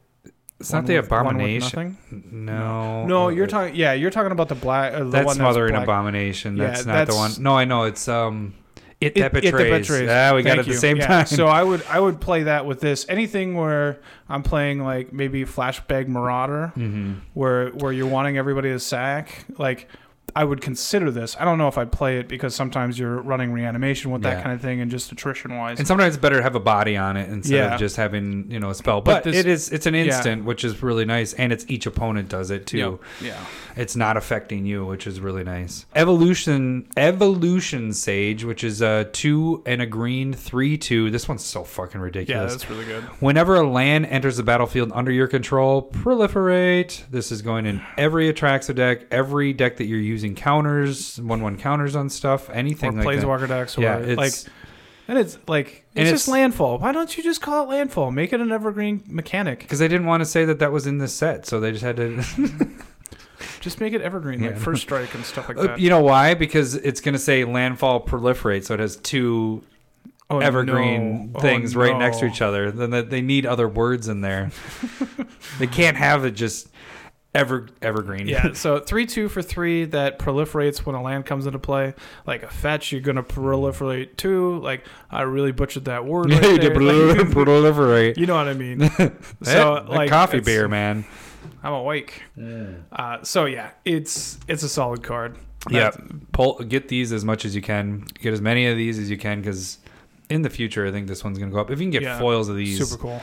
[0.59, 1.97] It's One not the with- abomination.
[2.31, 3.05] No.
[3.05, 3.75] No, uh, you're talking.
[3.75, 4.93] Yeah, you're talking about the black.
[4.93, 5.97] Uh, the That's one Mother that's and black.
[5.99, 6.57] Abomination.
[6.57, 7.31] Yeah, That's not the one.
[7.39, 7.83] No, I know.
[7.83, 8.53] It's um,
[8.99, 9.87] it, It- that It That betrays.
[9.87, 10.09] Betrays.
[10.09, 11.07] Ah, we got it at the same Yeah.
[11.07, 11.25] time.
[11.27, 13.05] So I would I would play that with this.
[13.07, 18.79] Anything where I'm playing like maybe Fleshbag Marauder, hmm where where you're wanting everybody to
[18.79, 19.87] sack, like
[20.35, 21.35] I would consider this.
[21.39, 24.41] I don't know if I'd play it because sometimes you're running reanimation with that Yeah.
[24.43, 25.79] kind of thing, and just attrition wise.
[25.79, 27.73] And sometimes it's better to have a body on it instead Yeah.
[27.73, 29.01] of just having you know a spell.
[29.01, 30.05] But But, this- it is it's an yeah.
[30.05, 32.99] instant, which is really nice, and it's each opponent does it too.
[33.21, 33.33] yeah.
[33.75, 35.85] It's not affecting you, which is really nice.
[35.95, 41.09] Evolution Evolution Sage, which is a two and a green three two.
[41.11, 42.51] This one's so fucking ridiculous.
[42.51, 43.03] Yeah, that's really good.
[43.21, 47.03] Whenever a land enters the battlefield under your control, proliferate.
[47.09, 51.57] This is going in every Atraxa deck, every deck that you're using counters, one one
[51.57, 53.23] counters on stuff, Or anything like that.
[53.25, 54.33] Planeswalker decks, or Yeah, like,
[55.07, 56.77] and it's like And it's, just it's- landfall.
[56.79, 58.11] Why don't you just call it landfall?
[58.11, 59.59] Make it an evergreen mechanic.
[59.59, 61.83] because they didn't want to say that that was in the set, so they just
[61.83, 62.23] had to.
[63.61, 65.79] Just make it evergreen, like first strike and stuff like Uh, that.
[65.79, 66.33] you know why?
[66.33, 69.63] Because it's going to say landfall proliferate, so it has two
[70.29, 71.39] Oh, evergreen no.
[71.39, 72.71] Oh, things right next to each other.
[72.71, 74.51] Then that they need other words in there.
[75.59, 76.69] they can't have it just
[77.35, 78.27] ever evergreen.
[78.27, 81.93] yeah, so three two for three that proliferates when a land comes into play.
[82.25, 84.59] Like a fetch, you're gonna proliferate two.
[84.59, 86.29] Like I really butchered that word.
[86.31, 86.73] Yeah, you there.
[86.73, 88.17] did Like, proliferate.
[88.17, 88.89] you know what I mean.
[88.89, 89.11] so
[89.43, 91.05] So like coffee beer, man.
[91.63, 92.21] I'm awake.
[92.91, 95.37] Uh, so yeah, it's it's a solid card.
[95.69, 95.91] Yeah,
[96.31, 98.05] pull get these as much as you can.
[98.21, 99.77] Get as many of these as you can because
[100.29, 101.69] in the future, I think this one's gonna go up.
[101.69, 103.21] If you can get Yeah, foils of these, super cool.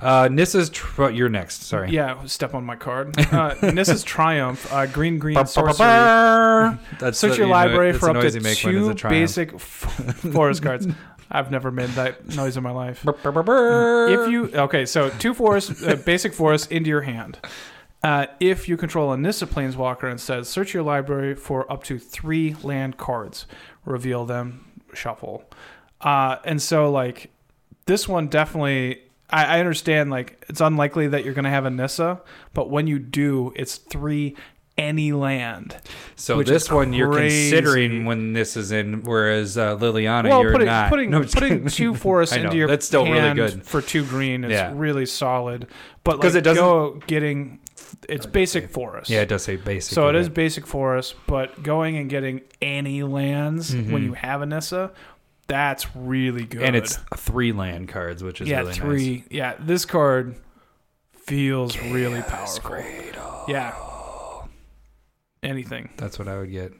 [0.00, 0.70] Uh, Nissa's.
[0.70, 1.62] Tr- you're next.
[1.64, 1.90] Sorry.
[1.90, 3.14] Yeah, step on my card.
[3.32, 5.76] Uh, Nissa's Triumph, uh, green green Ba- ba- ba- sorcery.
[5.78, 6.78] ba.
[7.00, 8.64] That's Search the- your you know, library that's for the up noise to you make
[8.64, 9.12] when it's two a triumph.
[9.22, 10.86] basic f- forest cards.
[11.30, 13.02] I've never made that noise in my life.
[13.04, 14.06] Ba- ba- ba- ba.
[14.10, 17.38] If you okay, so two forest, uh, basic forest into your hand.
[18.02, 21.98] Uh, if you control a Nissa Planeswalker and says, search your library for up to
[21.98, 23.46] three land cards.
[23.86, 25.44] Reveal them, shuffle.
[26.02, 27.30] Uh, and so, like,
[27.86, 29.00] this one definitely,
[29.30, 32.20] I, I understand, like, it's unlikely that you're going to have a Nissa,
[32.52, 34.36] but when you do, it's three
[34.76, 35.76] any land.
[36.16, 40.50] So this is one you're considering when this is in, whereas uh, Liliana well, you're
[40.52, 40.90] putting, not.
[40.90, 43.62] putting, No, putting two forests into your That's still really hand good.
[43.64, 44.72] for two green is Yeah.
[44.74, 45.68] really solid.
[46.02, 47.60] But 'Cause like, it doesn't- go getting
[48.08, 49.08] it's basic forest.
[49.08, 49.94] Yeah, it does say basic.
[49.94, 54.02] So it is basic forest, but going and getting any lands when Mhm.
[54.04, 54.90] you have a Nissa,
[55.46, 56.62] that's really good.
[56.62, 59.24] and it's three land cards, which is yeah really three.
[59.30, 60.36] Yeah, this card
[61.12, 62.62] feels really powerful.
[62.62, 63.14] Great.
[63.48, 63.74] Yeah.
[65.42, 65.90] Anything.
[65.98, 66.72] That's what I would get.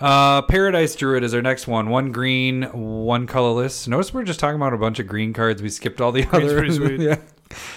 [0.00, 1.90] Uh, Paradise Druid is our next one.
[1.90, 3.86] One green, one colorless.
[3.86, 5.60] Notice we're just talking about a bunch of green cards.
[5.60, 6.58] We skipped all the Green's other.
[6.58, 7.00] pretty sweet.
[7.00, 7.16] yeah.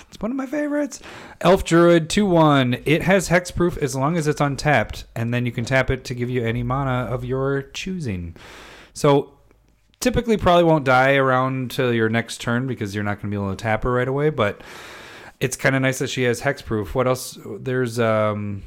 [0.07, 1.01] It's one of my favorites.
[1.41, 2.83] Elf Druid, 2 1.
[2.85, 6.13] It has hexproof as long as it's untapped, and then you can tap it to
[6.13, 8.35] give you any mana of your choosing.
[8.93, 9.33] So
[10.01, 13.41] typically probably won't die around to your next turn because you're not going to be
[13.41, 14.61] able to tap her right away, but
[15.39, 16.93] it's kind of nice that she has hexproof.
[16.93, 17.37] What else?
[17.59, 18.63] There's um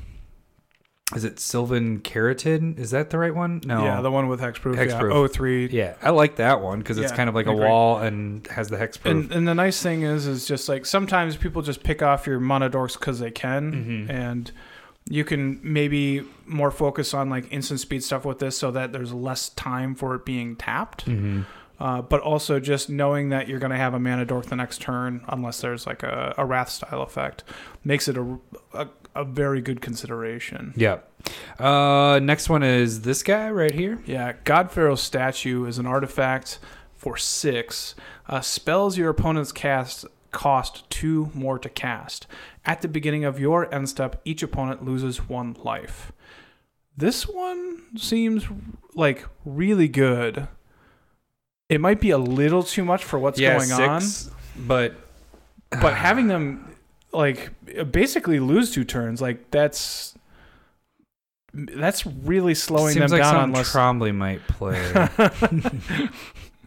[1.14, 2.78] is it Sylvan Caryatid?
[2.78, 3.60] Is that the right one?
[3.66, 3.84] No.
[3.84, 4.74] Yeah, the one with hexproof.
[4.76, 5.12] Hexproof.
[5.22, 5.66] Yeah, 03.
[5.68, 7.66] yeah, I like that one because it's Yeah, kind of like a agree.
[7.66, 9.10] wall and has the hexproof.
[9.10, 12.40] And, and the nice thing is, is just like sometimes people just pick off your
[12.40, 14.10] mana dorks because they can, Mhm.
[14.10, 14.50] and
[15.08, 19.12] you can maybe more focus on like instant speed stuff with this, so that there's
[19.12, 21.02] less time for it being tapped.
[21.02, 21.42] hmm
[21.80, 24.80] Uh, but also just knowing that you're going to have a mana dork the next
[24.80, 27.42] turn, unless there's like a, a wrath style effect,
[27.82, 28.38] makes it a,
[28.72, 28.86] a,
[29.16, 30.72] a very good consideration.
[30.76, 30.98] Yeah.
[31.58, 33.98] Uh, next one is this guy right here.
[34.06, 36.60] Yeah, God Pharaoh's statue is an artifact
[36.94, 37.96] for six.
[38.28, 42.26] Uh, spells your opponent's cast cost two more to cast.
[42.66, 46.12] At the beginning of your end step, each opponent loses one life.
[46.96, 48.44] This one seems
[48.94, 50.48] like really good.
[51.70, 54.02] It might be a little too much for what's yeah, going on,
[54.56, 54.94] but
[55.70, 56.76] but having them
[57.12, 57.50] like
[57.90, 60.14] basically lose two turns, like that's
[61.52, 64.78] that's really slowing them like down unless Trombley might play.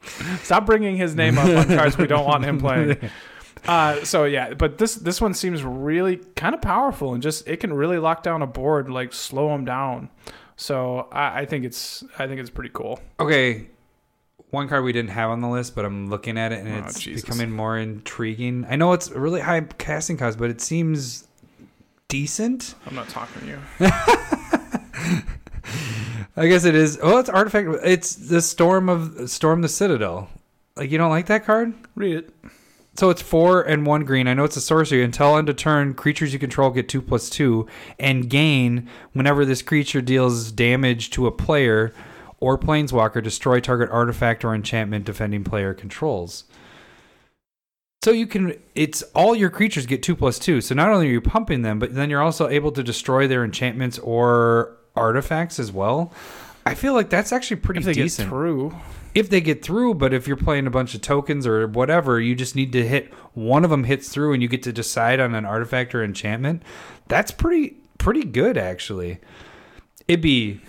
[0.42, 2.98] Stop bringing his name up on cards we don't want him playing.
[3.68, 7.58] Uh, so yeah, but this this one seems really kind of powerful and just it
[7.58, 10.10] can really lock down a board, like slow them down.
[10.56, 13.00] So I, I think it's I think it's pretty cool.
[13.20, 13.68] okay,
[14.52, 16.88] one card we didn't have on the list, but I'm looking at it and Oh,
[16.88, 17.22] it's Jesus.
[17.24, 18.66] becoming more intriguing.
[18.70, 21.28] I know it's a really high casting cost, but it seems
[22.08, 22.76] decent.
[22.86, 23.60] I'm not talking to you.
[26.40, 27.00] I guess it is.
[27.02, 27.68] Oh, it's artifact.
[27.84, 30.30] It's the storm of storm the citadel.
[30.76, 31.74] Like you don't like that card?
[31.96, 32.34] Read it.
[32.98, 34.28] So it's four and one green.
[34.28, 35.04] I know it's a sorcery.
[35.04, 37.68] Until end of turn, creatures you control get two plus two
[38.00, 41.94] and gain whenever this creature deals damage to a player
[42.40, 46.46] or planeswalker, destroy target artifact or enchantment defending player controls.
[48.04, 50.60] So you can it's all your creatures get two plus two.
[50.60, 53.44] So not only are you pumping them, but then you're also able to destroy their
[53.44, 56.12] enchantments or artifacts as well.
[56.66, 58.76] I feel like that's actually pretty If they decent get through,
[59.14, 62.36] if they get through, but if you're playing a bunch of tokens or whatever, you
[62.36, 65.36] just need to hit one of them hits through and you get to decide on
[65.36, 66.64] an artifact or enchantment.
[67.08, 69.20] That's pretty pretty good actually.
[70.08, 70.62] It'd be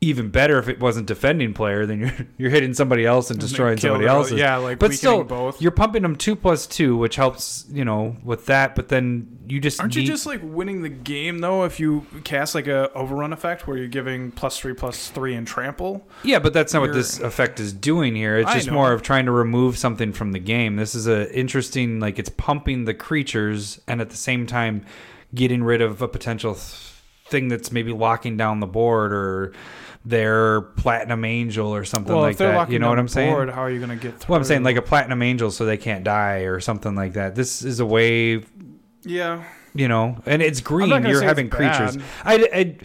[0.00, 3.78] even better if it wasn't defending player, then you're you're hitting somebody else and destroying
[3.78, 4.30] somebody else.
[4.30, 5.62] Yeah, like but still, both.
[5.62, 8.74] you're pumping them two plus two, which helps you know with that.
[8.74, 12.54] But then you just Aren't you just like winning the game though if you cast
[12.54, 16.06] like a overrun effect where you're giving plus three plus three and trample?
[16.22, 18.36] Yeah, but that's not what You're- this effect is doing here.
[18.36, 20.76] It's just more of trying to remove something from the game.
[20.76, 24.84] This is a interesting like it's pumping the creatures and at the same time
[25.34, 26.90] getting rid of a potential th-
[27.26, 29.52] thing that's maybe locking down the board or
[30.04, 32.70] their platinum angel or something well, like that.
[32.70, 33.32] You know what I'm saying?
[33.32, 34.32] board, how are you going to get through?
[34.32, 37.34] Well, I'm saying like a platinum angel so they can't die or something like that.
[37.34, 38.44] This is a way
[39.04, 39.44] yeah.
[39.74, 40.90] you know, and it's green.
[41.04, 41.96] You're having creatures.
[41.96, 42.48] bad.
[42.52, 42.76] I,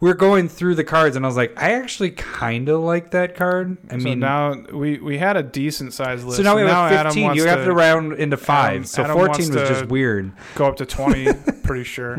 [0.00, 3.10] I, we're going through the cards, and I was like, I actually kind of like
[3.12, 3.76] that card.
[3.90, 6.36] I so mean, now we we had a decent sized list.
[6.36, 7.34] so now we have Adam 15.
[7.34, 8.70] You have to to round into five.
[8.70, 10.32] Adam- so Adam 14 was just weird.
[10.54, 11.28] go up to twenty.
[11.68, 12.18] pretty sure.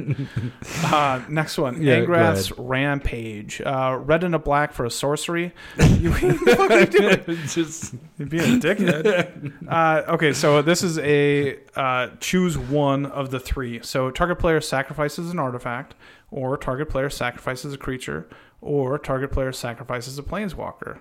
[0.84, 3.60] Uh, next one, Yeah, Angrath's Rampage.
[3.62, 5.54] Uh, red and a black for a sorcery.
[6.00, 7.24] You, what are you doing?
[7.48, 9.54] just being a dickhead.
[9.68, 13.80] uh, okay, so this is a uh, choose one of the three.
[13.82, 15.96] So target player sacrifices an artifact,
[16.32, 18.28] or target player sacrifices a creature,
[18.62, 21.00] or target player sacrifices a planeswalker.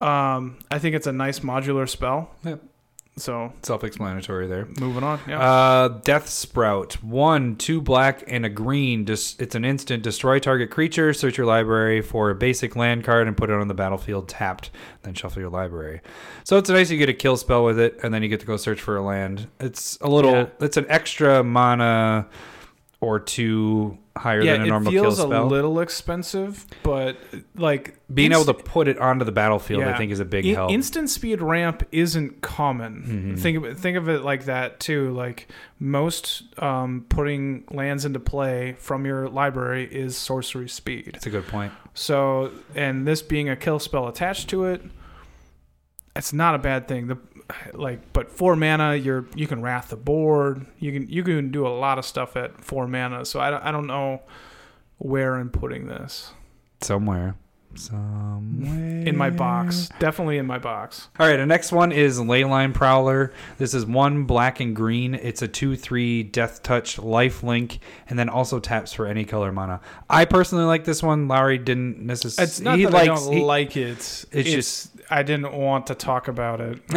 [0.00, 2.30] Um, I think it's a nice modular spell.
[2.44, 2.62] Yep.
[3.16, 4.66] So self-explanatory there.
[4.80, 5.20] moving on.
[5.28, 5.38] Yeah.
[5.38, 6.94] Uh, Death Sprout.
[7.02, 9.06] One, two black, and a green.
[9.06, 10.02] Just it's an instant.
[10.02, 11.12] Destroy target creature.
[11.14, 14.70] Search your library for a basic land card and put it on the battlefield tapped.
[15.02, 16.00] Then shuffle your library.
[16.42, 18.46] So it's nice you get a kill spell with it, and then you get to
[18.46, 19.46] go search for a land.
[19.60, 20.32] It's a little.
[20.32, 20.46] Yeah.
[20.60, 22.26] It's an extra mana
[23.00, 27.16] or two higher yeah, than a it normal kill feels a little expensive, but
[27.56, 30.46] like Being inst- able to put it onto the battlefield, I think, is a big
[30.46, 30.70] In- help.
[30.70, 33.34] Instant speed ramp isn't common.
[33.36, 33.40] Mhm.
[33.40, 35.10] Think of it, think of it like that too.
[35.12, 35.48] Like
[35.80, 41.10] most um, putting lands into play from your library is sorcery speed.
[41.14, 41.72] That's a good point.
[41.94, 44.82] So, and this being a kill spell attached to it,
[46.16, 47.08] it's not a bad thing.
[47.08, 47.18] The
[47.72, 50.66] like, but four mana, you're you can wrath the board.
[50.78, 53.24] You can you can do a lot of stuff at four mana.
[53.24, 54.22] So I don't, I don't know
[54.98, 56.32] where I'm putting this
[56.80, 57.36] Somewhere.
[57.76, 59.02] Somewhere.
[59.06, 59.88] in my box.
[59.98, 61.08] Definitely in my box.
[61.18, 63.32] All right, the next one is Leyline Prowler.
[63.58, 65.14] This is one black and green.
[65.14, 69.50] It's a 2 3 Death Touch life link, and then also taps for any color
[69.52, 69.80] mana.
[70.08, 71.26] I personally like this one.
[71.26, 72.48] Lowry didn't necessarily.
[72.48, 73.88] It's not he that likes, I don't he- like it.
[73.88, 76.80] It's, it's just- I didn't want to talk about it.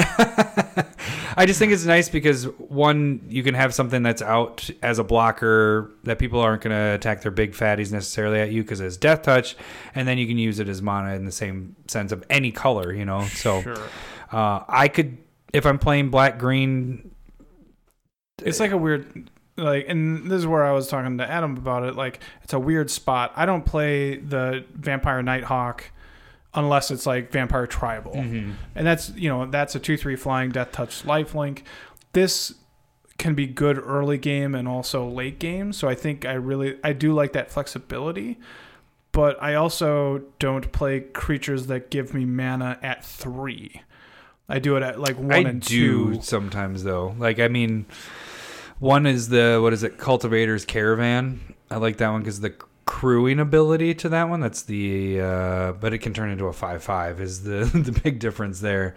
[1.37, 5.03] I just think it's nice because one, you can have something that's out as a
[5.03, 8.97] blocker that people aren't going to attack their big fatties necessarily at you because it's
[8.97, 9.55] Death Touch,
[9.93, 12.91] and then you can use it as mana in the same sense of any color,
[12.93, 13.21] you know.
[13.25, 13.77] So Sure.
[14.31, 15.17] uh, I could,
[15.53, 17.11] if I'm playing black green,
[18.43, 21.83] It's like a weird like and this is where I was talking to Adam about
[21.83, 21.95] it.
[21.95, 23.31] Like it's a weird spot.
[23.35, 25.91] I don't play the Vampire Nighthawk
[26.53, 28.13] unless it's like Vampire Tribal.
[28.13, 28.53] Mhm.
[28.75, 31.61] And that's you know, that's a two three flying death touch lifelink.
[32.13, 32.53] This
[33.17, 35.73] can be good early game and also late game.
[35.73, 38.37] So I think I really I do like that flexibility.
[39.11, 43.81] But I also don't play creatures that give me mana at three.
[44.47, 46.21] I do it at like one I and do two.
[46.21, 47.15] sometimes though.
[47.17, 47.85] Like I mean,
[48.79, 49.97] one is the what is it?
[49.97, 51.39] Cultivator's Caravan.
[51.71, 52.53] I like that one because the
[52.97, 54.39] crewing ability to that one.
[54.39, 57.21] That's the uh, but it can turn into a five five.
[57.21, 58.95] Is the the big difference there?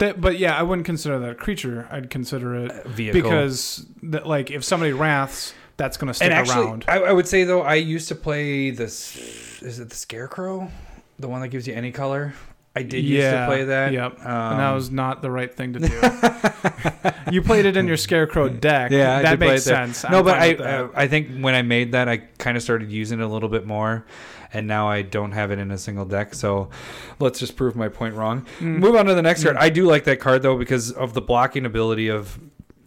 [0.00, 1.88] That, but yeah, I wouldn't consider that a creature.
[1.90, 6.34] I'd consider it Vehicle because, that, like, if somebody wraths, that's going to stick and
[6.34, 6.84] actually, around.
[6.88, 9.16] I, I would say though, I used to play this.
[9.62, 10.70] Is it the Scarecrow?
[11.18, 12.34] The one that gives you any color.
[12.78, 13.92] I did yeah, used to play that.
[13.92, 14.20] Yep.
[14.20, 17.30] Um, and that was not the right thing to do.
[17.32, 18.90] you played it in your Scarecrow deck.
[18.90, 20.04] Yeah, that makes sense.
[20.04, 23.20] No, I'm but I I think when I made that, I kind of started using
[23.20, 24.06] it a little bit more,
[24.52, 26.34] and now I don't have it in a single deck.
[26.34, 26.70] So
[27.18, 28.46] let's just prove my point wrong.
[28.58, 28.78] Mm.
[28.78, 29.56] Move on to the next card.
[29.56, 29.60] Mm.
[29.62, 32.38] I do like that card though because of the blocking ability of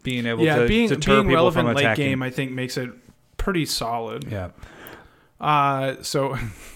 [0.03, 2.77] being able yeah, to being deter being people relevant from late game, I think makes
[2.77, 2.89] it
[3.37, 4.25] pretty solid.
[4.29, 4.49] yeah,
[5.39, 6.37] Uh, so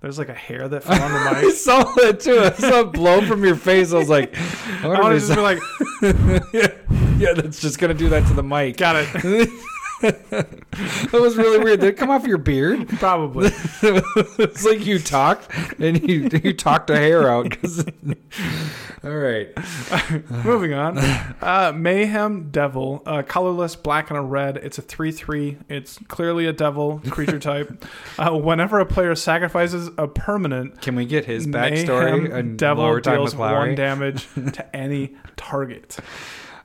[0.00, 1.44] there's like a hair that fell on the mic.
[1.44, 2.38] I saw that too.
[2.38, 3.92] I saw it blow from your face.
[3.92, 4.34] I was like,
[4.82, 5.58] I want to just be like,
[6.52, 6.68] yeah,
[7.18, 8.76] yeah, that's just gonna do that to the mic.
[8.76, 9.48] Got it.
[10.00, 11.80] that was really weird.
[11.80, 12.88] Did it come off your beard?
[12.98, 13.50] Probably.
[13.82, 17.56] it's like you talked and you you talked a hair out.
[19.02, 19.48] All right.
[20.44, 20.98] Moving on.
[20.98, 24.56] Uh, Mayhem Devil, uh, colorless, black and a red.
[24.58, 25.58] It's a 3 3.
[25.68, 27.84] It's clearly a devil creature type.
[28.18, 33.00] Uh, whenever a player sacrifices a permanent, Can we get his backstory Mayhem and Devil
[33.00, 35.98] deals one damage to any target.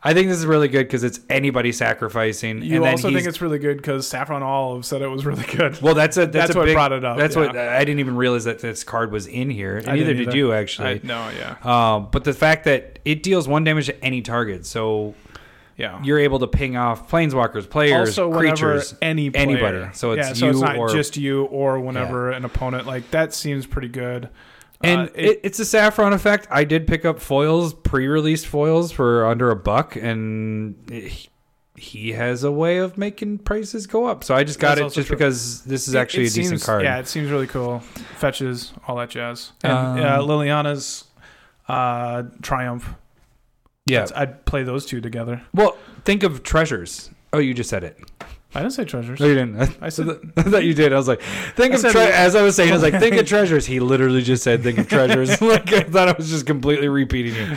[0.06, 2.62] I think this is really good because it's anybody sacrificing.
[2.62, 5.46] You and then also think it's really good because Saffron Olive said it was really
[5.46, 5.82] good.
[5.82, 5.96] well.
[5.96, 7.42] That's a that's, That's a what big, brought it up, That's yeah.
[7.48, 9.78] what I didn't even realize that this card was in here.
[9.78, 11.00] And I neither did you I, actually.
[11.04, 11.56] no, yeah.
[11.96, 15.16] Um, but the fact that it deals one damage to any target, so
[15.78, 16.02] Yeah.
[16.04, 18.94] you're able to ping off planeswalkers, players, also, creatures.
[19.02, 19.86] any player, anybody.
[19.94, 22.86] So it's yeah, so you it's not or- just you or whenever an opponent.
[22.86, 24.28] Like that seems pretty good.
[24.84, 26.48] And Uh, it, it's a saffron effect.
[26.52, 31.30] I did pick up foils, pre-released foils for under a buck, and it-
[31.76, 34.24] he has a way of making prices go up.
[34.24, 35.18] So I just got That's it just true.
[35.18, 36.84] because this is It- actually it a decent seems- card.
[36.84, 37.80] Yeah, it seems really cool.
[38.20, 39.54] Fetches, all that jazz.
[39.64, 41.06] And Um, uh, Liliana's
[41.68, 42.90] uh, Triumph.
[43.86, 44.00] yeah.
[44.02, 45.42] That's- I'd play those two together.
[45.54, 47.10] Well, think of treasures.
[47.34, 47.98] Oh, you just said it.
[48.56, 49.20] I didn't say treasures.
[49.20, 49.78] No, you didn't.
[49.82, 50.94] I said I thought you did.
[50.94, 51.22] I was like,
[51.56, 52.70] think I of tre- as I was saying.
[52.70, 53.66] I was like, think of treasures.
[53.66, 55.42] He literally just said, think of treasures.
[55.42, 57.50] like I thought I was just completely repeating you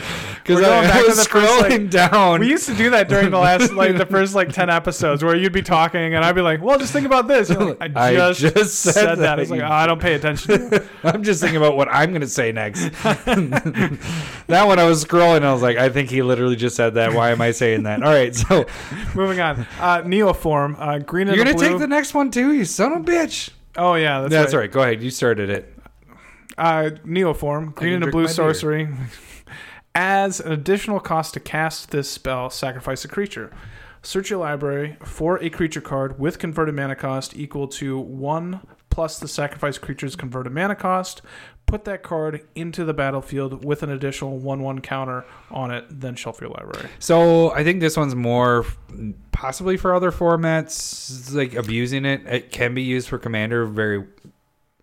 [0.43, 2.39] because We're I, was first, like- scrolling down.
[2.39, 5.35] we used to do that during the last, like the first like ten episodes, where
[5.35, 8.33] you'd be talking and I'd be like, "Well, just think about this." Like, I I
[8.33, 9.17] just, just said, said that.
[9.19, 9.37] that.
[9.37, 10.69] I was like, oh, I don't pay attention.
[10.71, 10.83] to.
[11.03, 12.89] I'm just thinking about what I'm going to say next.
[13.03, 15.43] that one I was scrolling.
[15.43, 17.13] I was like, I think he literally just said that.
[17.13, 18.01] Why am I saying that?
[18.03, 18.65] All right, so
[19.15, 19.61] Moving on.
[19.79, 21.69] Uh, Neoform, uh, green you're a going to blue.
[21.69, 23.49] take the next one too, you son of a bitch.
[23.75, 24.61] oh yeah, that's, That's, right.
[24.61, 24.71] right.
[24.71, 25.03] Go ahead.
[25.03, 25.73] You started it.
[26.57, 28.33] Uh, Neoform, green and a blue my beer.
[28.33, 28.87] sorcery.
[29.95, 33.51] As an additional cost to cast this spell, sacrifice a creature.
[34.03, 39.19] Search your library for a creature card with converted mana cost equal to 1 plus
[39.19, 41.21] the sacrifice creature's converted mana cost.
[41.67, 46.15] Put that card into the battlefield with an additional 1 1 counter on it, then
[46.15, 46.89] shelf your library.
[46.99, 48.65] So I think this one's more
[49.33, 52.25] possibly for other formats, like abusing it.
[52.25, 54.03] It can be used for commander very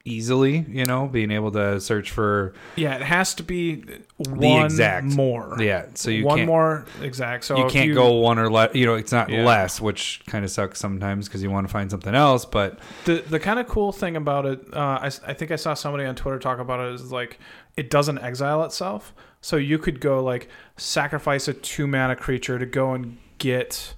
[0.05, 0.64] easily.
[0.69, 3.85] You know, being able to search for Yeah, it has to be
[4.19, 5.07] one exact.
[5.07, 5.57] more.
[5.59, 5.87] yeah.
[5.95, 7.45] So you one can't more exact.
[7.45, 8.75] So you can't go one or less.
[8.75, 9.45] You know, it's not Yeah.
[9.45, 12.45] less, which kind of sucks sometimes because you want to find something else.
[12.45, 15.75] But The the kind of cool thing about it, uh, I, I think I saw
[15.75, 17.38] somebody on Twitter talk about it is like
[17.77, 19.14] it doesn't exile itself.
[19.40, 23.95] So you could go like sacrifice a two mana creature to go and get.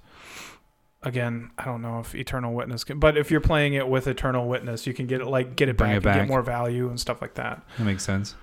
[1.06, 4.48] Again, I don't know if Eternal Witness, can, but if you're playing it with Eternal
[4.48, 6.16] Witness, you can get it like get it Bring back, it and back.
[6.22, 7.62] get more value and stuff like that.
[7.78, 8.34] that makes sense.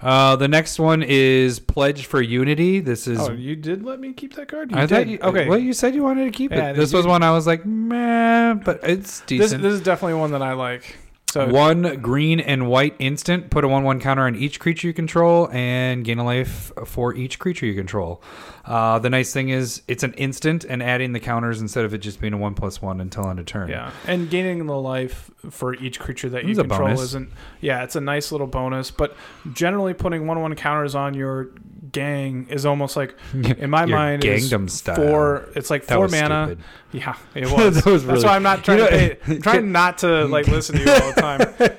[0.00, 2.80] Uh, the next one is Pledge for Unity.
[2.80, 3.18] This is.
[3.18, 4.70] oh, you did let me keep that card.
[4.70, 4.88] You I did.
[4.90, 5.48] thought you, okay.
[5.48, 6.76] Well, you said you wanted to keep Yeah, it.
[6.76, 9.62] This was one I was like, meh, but it's this decent.
[9.62, 10.96] this is definitely one that I like.
[11.30, 13.50] So one green and white instant.
[13.50, 17.38] Put a one-one counter on each creature you control, and gain a life for each
[17.38, 18.22] creature you control.
[18.64, 21.98] Uh, the nice thing is it's an instant, and adding the counters instead of it
[21.98, 23.68] just being a one plus one until end of turn.
[23.68, 27.02] Yeah, and gaining the life for each creature that you It's a control bonus.
[27.02, 27.30] isn't.
[27.60, 29.14] Yeah, it's a nice little bonus, but
[29.52, 31.50] generally putting one-one counters on your
[31.92, 34.96] gang is almost like, in my mind, is Gangnam style.
[34.96, 35.48] four.
[35.56, 36.46] It's like That four mana.
[36.46, 36.64] stupid.
[36.92, 37.82] Yeah, it was.
[37.82, 39.38] That was That's why I'm not trying You know- to pay.
[39.38, 41.74] Trying not to like listen to you all the time.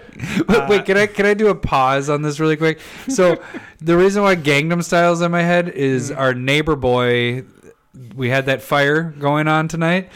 [0.48, 2.80] Wait, wait, can I can I do a pause on this really quick?
[3.08, 3.42] So,
[3.80, 6.20] the reason why Gangnam Style's in my head is Mm-hmm.
[6.20, 7.44] our neighbor boy.
[8.16, 10.10] We had that fire going on tonight,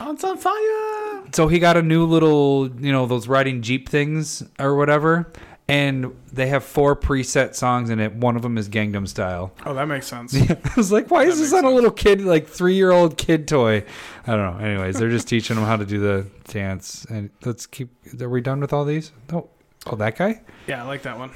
[0.00, 1.22] Oh, it's on fire.
[1.32, 5.30] so he got a new little, you know, those riding jeep things or whatever,
[5.68, 8.14] and they have four preset songs in it.
[8.14, 9.52] One of them is Gangnam Style.
[9.66, 10.34] Oh, that makes sense.
[10.50, 13.46] I was like, why is this on a little kid, like three year old kid
[13.46, 13.84] toy?
[14.26, 14.64] I don't know.
[14.64, 17.04] Anyways, they're just teaching them how to do the dance.
[17.10, 17.90] And let's keep.
[18.20, 19.12] Are we done with all these?
[19.30, 19.50] No.
[19.86, 20.40] Oh, that guy.
[20.66, 21.30] Yeah, I like that one.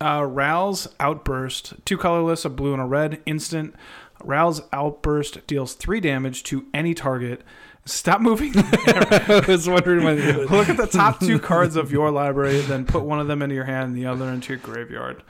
[0.00, 3.74] Uh, Ral's Outburst, two colorless, a blue and a red, instant.
[4.22, 7.42] Ral's Outburst deals three damage to any target.
[7.86, 8.52] Stop moving.
[8.56, 10.18] I was wondering when.
[10.46, 13.54] Look at the top two cards of your library, then put one of them into
[13.54, 15.22] your hand and the other into your graveyard.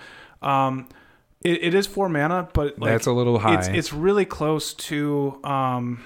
[0.43, 0.89] Um,
[1.43, 3.55] it, it is four mana, but like, That's a little high.
[3.59, 5.39] it's it's really close to.
[5.45, 6.03] Um,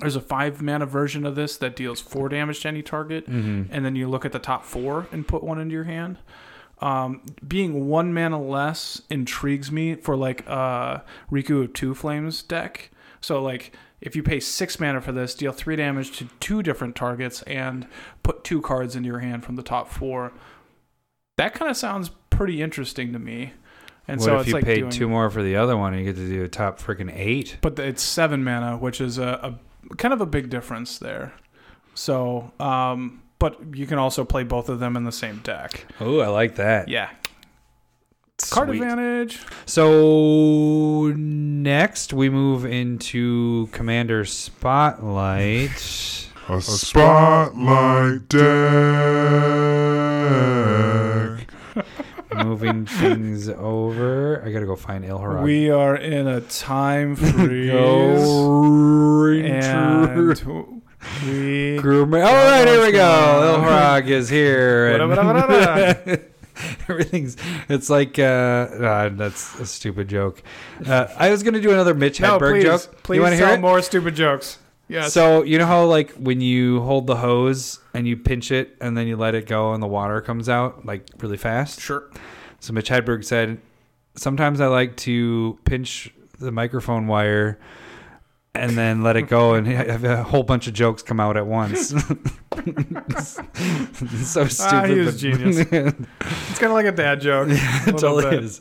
[0.00, 3.68] there's a five mana version of this that deals four damage to any target, Mhm.
[3.70, 6.18] and then you look at the top four and put one into your hand.
[6.80, 10.98] Um, being one mana less intrigues me for like uh
[11.30, 12.90] Riku of Two Flames deck.
[13.20, 13.72] So like
[14.04, 17.88] if you pay six mana for this, deal three damage to two different targets and
[18.22, 20.32] put two cards into your hand from the top four.
[21.38, 23.54] That kind of sounds pretty interesting to me.
[24.06, 26.04] And what so if you like paid doing, two more for the other one and
[26.04, 27.56] you get to do a top freaking eight?
[27.62, 29.58] but it's seven mana, which is a,
[29.90, 31.32] a kind of a big difference there.
[31.94, 35.86] So, um, but you can also play both of them in the same deck.
[35.98, 36.88] Oh, I like that.
[36.88, 37.08] Yeah,
[38.38, 38.82] card Sweet.
[38.82, 39.40] advantage.
[39.66, 45.70] So next we move into Commander Spotlight.
[46.48, 48.28] A spotlight
[50.14, 51.48] deck.
[52.44, 54.42] Moving things over.
[54.44, 55.42] I gotta go find Ilharg.
[55.44, 60.36] We are in a time freeze, Go and
[61.26, 61.78] we.
[61.78, 63.58] All right, here we go.
[63.62, 64.88] Ilharg is here.
[64.88, 66.20] and-.
[66.88, 67.36] Everything's.
[67.68, 68.18] It's like.
[68.18, 70.42] Uh, ah, that's a stupid joke.
[70.86, 73.02] Uh, I was gonna do another Mitch No, Hedberg please, joke.
[73.02, 73.60] please you want to tell hear it?
[73.60, 74.58] more stupid jokes.
[74.88, 75.12] Yes.
[75.14, 78.96] So you know how like when you hold the hose and you pinch it and
[78.96, 81.80] then you let it go and the water comes out like really fast.
[81.80, 82.10] sure.
[82.60, 83.60] So Mitch Hedberg said,
[84.14, 87.58] "Sometimes I like to pinch the microphone wire
[88.54, 91.46] and then let it go and have a whole bunch of jokes come out at
[91.46, 91.88] once."
[93.24, 94.74] so stupid.
[94.74, 95.58] Ah, he was but- genius.
[96.50, 97.48] It's kind of like a dad joke.
[97.50, 98.44] it Little totally bit.
[98.44, 98.60] is.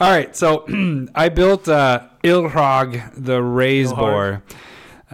[0.00, 0.64] All right, so
[1.14, 4.42] I built uh, Ilrog the Raze-Boar,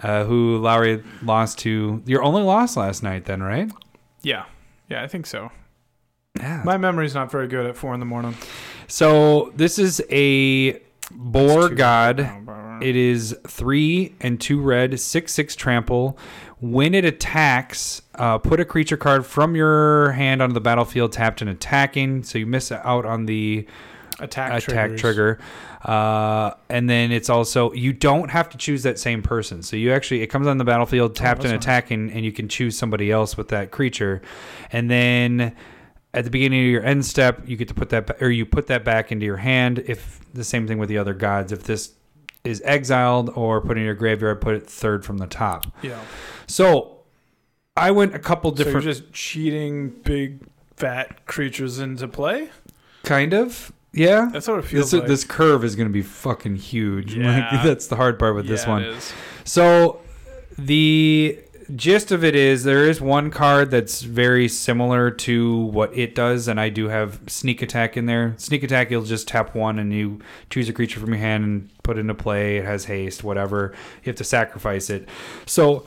[0.01, 2.01] uh, who Lowry lost to.
[2.05, 3.71] Your only loss last night, then, right?
[4.21, 4.45] Yeah.
[4.89, 5.51] Yeah, I think so.
[6.37, 6.61] Yeah.
[6.65, 8.35] My memory's not very good at four in the morning.
[8.87, 10.81] So this is a
[11.11, 12.42] boar god.
[12.83, 16.17] Oh, It is three and two red, six six trample.
[16.59, 21.41] When it attacks, uh, put a creature card from your hand onto the battlefield, tapped
[21.41, 22.23] and attacking.
[22.23, 23.65] So you miss out on the
[24.19, 25.01] Attack, attack triggers.
[25.01, 25.39] trigger.
[25.83, 29.63] Uh, and then it's also you don't have to choose that same person.
[29.63, 31.63] So you actually it comes on the battlefield tapped Oh, and nice.
[31.63, 34.21] attacking, and you can choose somebody else with that creature.
[34.71, 35.53] And then
[36.13, 38.67] at the beginning of your end step, you get to put that or you put
[38.67, 39.83] that back into your hand.
[39.87, 41.91] If the same thing with the other gods, if this
[42.43, 45.65] is exiled or put in your graveyard, put it third from the top.
[45.81, 45.99] Yeah.
[46.47, 46.97] So
[47.77, 50.39] I went a couple So you're different just cheating big
[50.75, 52.49] fat creatures into play?
[53.03, 53.71] kind of.
[53.91, 54.29] Yeah.
[54.31, 55.07] That's what it feels This, like.
[55.07, 57.15] this curve is going to be fucking huge.
[57.17, 57.49] Yeah.
[57.51, 58.95] Like, that's the hard part with this one.
[59.43, 59.99] So
[60.57, 61.39] the
[61.75, 66.47] gist of it is there is one card that's very similar to what it does,
[66.47, 68.33] and I do have sneak attack in there.
[68.37, 71.69] Sneak attack, you'll just tap one and you choose a creature from your hand and
[71.83, 72.57] put it into play.
[72.57, 73.73] It has haste, whatever.
[74.03, 75.07] You have to sacrifice it.
[75.45, 75.85] So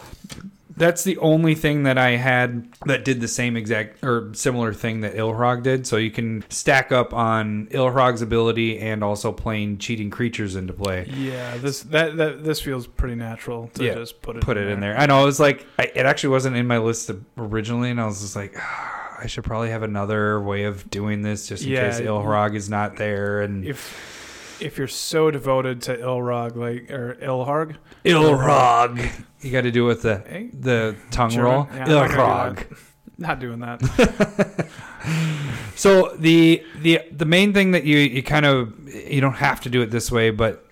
[0.76, 5.00] that's the only thing that I had that did the same exact or similar thing
[5.00, 5.86] that Ilharg did.
[5.86, 11.06] So you can stack up on Ilharg's ability and also playing cheating creatures into play.
[11.08, 14.68] Yeah, this that, that this feels pretty natural to Yeah, just put it put it
[14.68, 14.96] in there.
[14.98, 15.22] I know.
[15.22, 18.36] It was like I, it actually wasn't in my list originally, and I was just
[18.36, 22.00] like, "Ah, I should probably have another way of doing this just in Yeah, case
[22.00, 23.40] Ilharg is not there.
[23.40, 24.15] And If
[24.61, 29.88] if you're so devoted to Ilrog like or Ilharg, Ilrog, you got to do it
[29.88, 31.50] with the the tongue German?
[31.50, 31.68] roll.
[31.72, 32.76] Yeah, I'm not do
[33.18, 34.68] not doing that.
[35.76, 39.68] So the the the main thing that you you kind of you don't have to
[39.68, 40.66] do it this way, but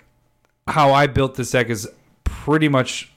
[0.66, 1.87] how I built this deck is
[2.24, 3.12] pretty much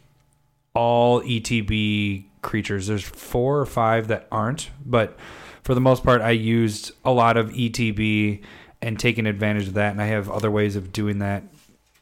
[0.73, 2.87] all ETB creatures.
[2.87, 5.17] There's four or five that aren't, but
[5.63, 8.43] for the most part, I used a lot of ETB
[8.81, 11.43] and taking advantage of that, and I have other ways of doing that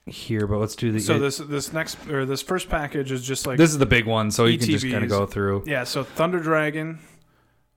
[0.05, 0.45] here.
[0.47, 0.99] But let's do the.
[0.99, 4.05] So this this next or this first package is just like this is the big
[4.05, 5.63] one, so you can just kind of go through.
[5.65, 5.83] yeah.
[5.83, 6.99] So Thunder Dragon,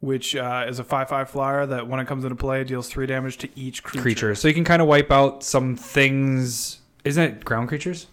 [0.00, 3.06] which uh, is a five five flyer that when it comes into play deals three
[3.06, 4.02] damage to each creature.
[4.02, 4.34] creature.
[4.34, 6.80] So you can kind of wipe out some things.
[7.04, 8.06] Isn't it ground creatures?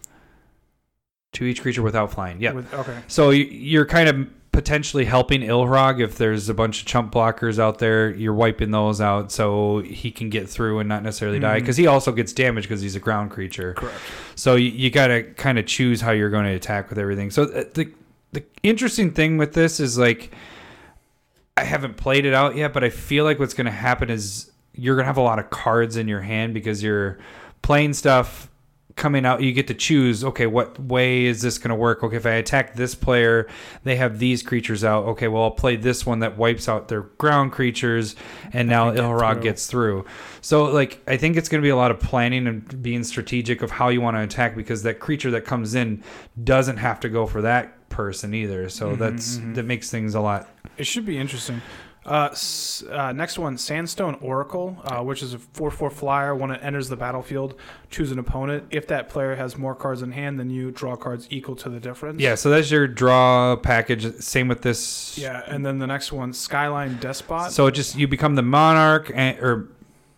[1.34, 2.40] To each creature without flying.
[2.42, 2.54] Yeah.
[2.54, 2.98] With, okay.
[3.08, 7.60] So you- you're kind of potentially helping Ilrog if there's a bunch of chump blockers
[7.60, 8.10] out there.
[8.12, 11.60] You're wiping those out so he can get through and not necessarily die Mhm.
[11.60, 13.74] because he also gets damaged because he's a ground creature.
[13.74, 13.98] Correct.
[14.36, 17.32] So you, you got to kind of choose how you're going to attack with everything.
[17.32, 17.92] So uh, the
[18.32, 20.32] the interesting thing with this is like
[21.58, 24.52] I haven't played it out yet, but I feel like what's going to happen is
[24.74, 27.18] you're going to have a lot of cards in your hand because you're
[27.62, 28.50] playing stuff
[28.96, 32.16] coming out you get to choose okay what way is this going to work okay
[32.16, 33.46] if i attack this player
[33.84, 37.02] they have these creatures out okay well i'll play this one that wipes out their
[37.02, 38.16] ground creatures
[38.54, 39.42] and now get through.
[39.44, 40.06] gets through
[40.40, 43.62] so like i think it's going to be a lot of planning and being strategic
[43.62, 46.02] of how you want to attack because that creature that comes in
[46.46, 49.56] doesn't have to go for that person either so Mhm, that's mhm.
[49.56, 51.62] that makes things a lot It should be interesting.
[52.06, 56.36] Uh, s- uh, next one, Sandstone Oracle, uh, which is a 4 4 flyer.
[56.36, 57.56] When it enters the battlefield,
[57.90, 58.66] choose an opponent.
[58.70, 61.80] If that player has more cards in hand than you, draw cards equal to the
[61.80, 62.22] difference.
[62.22, 66.32] yeah so that's your draw package same with this Yeah, and then the next one,
[66.34, 67.52] Skyline Despot.
[67.52, 69.70] So it just you become the monarch and, or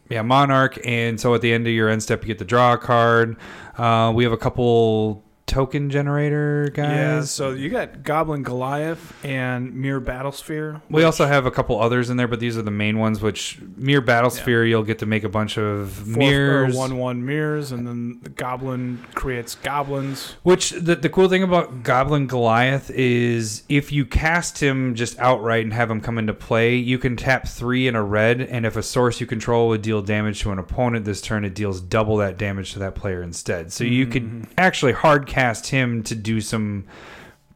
[0.10, 2.74] yeah, Monarch, and so at the end of your end step, you get to draw
[2.74, 3.36] a card.
[3.78, 6.92] Uh, we have a couple token generator guys.
[6.92, 10.82] Yeah, so you got Goblin Goliath and Myr Battlesphere.
[10.90, 13.22] we also have a couple others in there, but these are the main ones.
[13.22, 16.76] Which Myr Battlesphere, you'll get to make a bunch of four- mirrors.
[16.76, 20.36] one one mirrors, and then the Goblin creates goblins.
[20.44, 25.64] Which the, the cool thing about Goblin Goliath is if you cast him just outright
[25.64, 28.76] and have him come into play, you can tap three in a red, and if
[28.76, 32.18] a source you control would deal damage to an opponent this turn, it deals double
[32.18, 33.72] that damage to that player instead.
[33.72, 34.52] So you could mm-hmm.
[34.58, 36.84] actually hard cast him to do some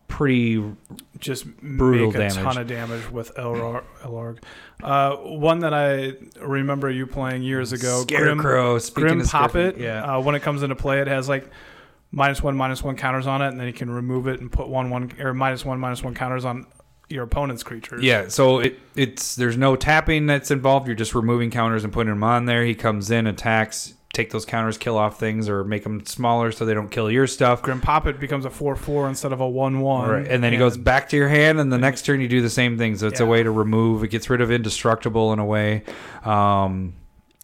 [0.08, 0.64] pretty
[1.18, 2.36] just Brutal make a damage.
[2.36, 3.84] ton of damage with Elrog.
[4.04, 4.38] Elrog.
[4.84, 8.78] Uh, one that I remember you playing years ago, Grim, Scarecrow.
[8.78, 9.78] Speaking Grim Poppet.
[9.80, 10.04] yeah.
[10.04, 11.50] Uh, when it comes into play, it has like
[12.12, 14.68] minus one, minus one counters on it, and then you can remove it and put
[14.68, 16.68] one, one or minus one, minus one counters on
[17.10, 18.04] your opponent's creatures.
[18.04, 20.86] Yeah, so it it's there's no tapping that's involved.
[20.88, 22.64] You're just removing counters and putting them on there.
[22.64, 26.66] He comes in, attacks, take those counters, kill off things, or make them smaller so
[26.66, 27.62] they don't kill your stuff.
[27.62, 30.09] Grim Poppet becomes a four four instead of a one one.
[30.09, 30.28] Right.
[30.28, 32.49] And then he goes back to your hand, and the next turn you do the
[32.49, 32.97] same thing.
[32.97, 34.03] So it's a way to remove.
[34.03, 35.84] It gets rid of indestructible in a way.
[36.24, 36.93] Um,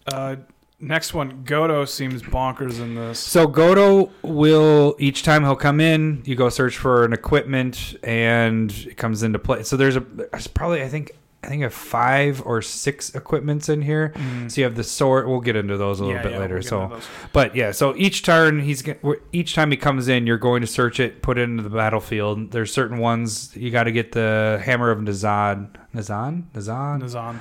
[0.05, 0.36] Uh,
[0.80, 3.20] next one, Godo seems bonkers in this.
[3.20, 8.72] so Godo will each time he'll come in, you go search for an equipment, and
[8.72, 9.63] it comes into play.
[9.63, 11.11] So there's a there's probably I think
[11.44, 14.12] I think I have five or six equipments in here.
[14.16, 14.52] Mm.
[14.52, 15.28] So you have the sword.
[15.28, 16.56] We'll get into those a little Yeah, bit yeah, later.
[16.56, 17.00] we'll so,
[17.32, 18.84] but yeah, so each turn he's
[19.32, 22.52] each time he comes in, you're going to search it, put it into the battlefield.
[22.52, 27.02] There's certain ones you got to get the hammer of Nazad, Nazahn, Nazahn.
[27.04, 27.38] Nazahn.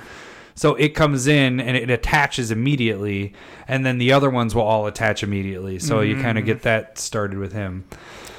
[0.57, 3.33] So it comes in and it attaches immediately,
[3.67, 5.77] and then the other ones will all attach immediately.
[5.77, 7.85] So you kind of get that started with him.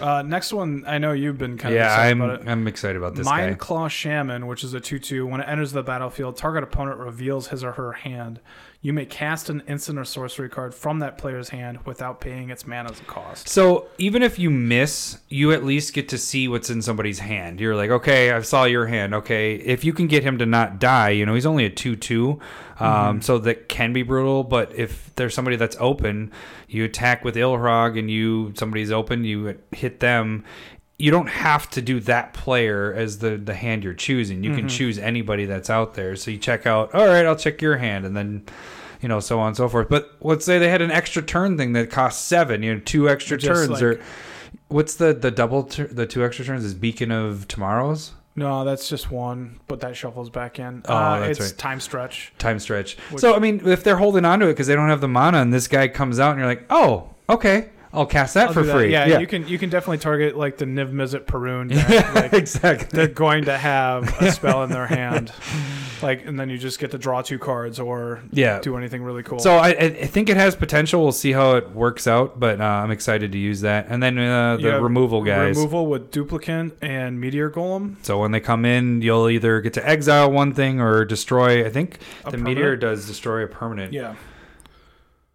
[0.01, 2.49] Uh, next one, I know you've been kind of yeah, excited I'm about it.
[2.49, 3.59] I'm excited about this Mind guy.
[3.59, 7.49] Claw Shaman, which is a 2 2, when it enters the battlefield, target opponent reveals
[7.49, 8.41] his or her hand.
[8.81, 12.65] You may cast an instant or sorcery card from that player's hand without paying its
[12.65, 13.49] mana cost.
[13.49, 17.59] So even if you miss, you at least get to see what's in somebody's hand.
[17.59, 19.15] You're like, okay, I saw your hand.
[19.15, 22.39] Okay, if you can get him to not die, you know, he's only a two-two,
[22.79, 24.45] um, so that can be brutal.
[24.45, 26.31] But if there's somebody that's open,
[26.69, 30.45] you attack with Ilrog, and you somebody's open, you hit them.
[30.99, 34.43] You don't have to do that player as the the hand you're choosing.
[34.43, 36.17] You can choose anybody that's out there.
[36.17, 36.93] So you check out.
[36.95, 38.45] All right, I'll check your hand, and then.
[39.01, 39.89] You know, so on and so forth.
[39.89, 42.65] But let's say they had an extra turn thing that costs seven.
[42.65, 44.01] You know, two extra Just turns, like- or
[44.67, 48.89] What's the the double tur the two extra turns is Beacon of Tomorrows No, that's
[48.89, 50.83] just one, but that shuffles back in.
[50.89, 51.59] Oh, uh, that's it's right.
[51.59, 52.33] time stretch.
[52.39, 52.97] time stretch.
[53.11, 55.07] Which- so I mean, if they're holding on to it because they don't have the
[55.07, 58.53] mana, and this guy comes out, and you're like, oh, okay, I'll cast that I'll
[58.53, 58.73] for that.
[58.75, 58.93] free.
[58.93, 61.69] Yeah, you can you can definitely target like the Niv Mizzet Parun.
[61.89, 62.15] deck.
[62.15, 62.89] like, exactly.
[62.93, 65.33] they're going to have a spell in their hand,
[66.03, 68.61] like, and then you just get to draw two cards or Yeah.
[68.61, 69.39] do anything really cool.
[69.39, 71.03] So I, I think it has potential.
[71.03, 73.87] We'll see how it works out, but uh, I'm excited to use that.
[73.89, 75.57] And then uh, the have removal guys.
[75.57, 77.97] Removal with duplicant and meteor golem.
[78.05, 81.65] so when they come in, you'll either get to exile one thing or destroy.
[81.65, 83.93] I think A the meteor does destroy a permanent.
[83.95, 84.15] Yeah.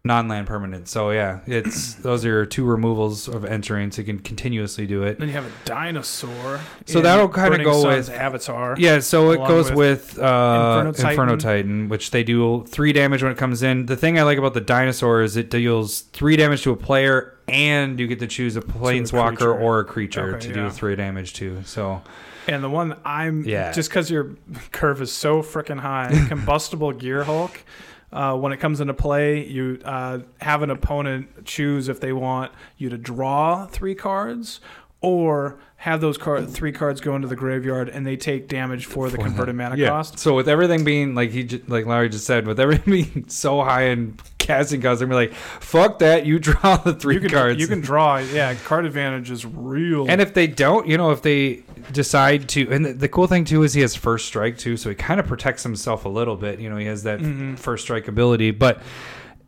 [0.06, 0.86] Non-land permanent.
[0.86, 5.02] So yeah, it's those are your two removals of entering, so you can continuously do
[5.02, 5.18] it.
[5.18, 6.60] Then you have a dinosaur.
[6.84, 8.74] So that'll kinda go Sun's with- Avatar.
[8.78, 9.84] Yeah, so it goes with
[10.14, 11.38] with, uh, Inferno Inferno, Titan.
[11.38, 11.88] Titan.
[11.88, 13.86] which they do three damage when it comes in.
[13.86, 17.34] The thing I like about the dinosaur is it deals three damage to a player,
[17.48, 20.54] and you get to choose a planeswalker or a creature Okay, to yeah.
[20.64, 21.62] do three damage to.
[21.64, 22.02] So
[22.46, 23.72] And the one I'm Yeah.
[23.72, 24.32] just because your
[24.72, 27.62] curve is so freaking high, combustible Gear Hulk.
[28.14, 32.52] Uh, when it comes into play, you uh, have an opponent choose if they want
[32.78, 34.60] you to draw three cards
[35.04, 39.10] or have those card three cards go into the graveyard and they take damage for
[39.10, 39.88] the converted mana yeah.
[39.88, 40.18] cost.
[40.18, 43.84] So with everything being like he like Larry just said, with everything being so high
[43.88, 46.24] in casting costs, I'm like, fuck that.
[46.24, 47.60] You draw the three you can cards.
[47.60, 48.16] you can draw.
[48.18, 50.06] Yeah, card advantage is real.
[50.10, 53.44] And if they don't, you know, if they decide to, and the, the cool thing
[53.44, 56.36] too is he has first strike too, so he kind of protects himself a little
[56.36, 56.60] bit.
[56.60, 57.58] You know, he has that Mhm.
[57.58, 58.80] first strike ability, but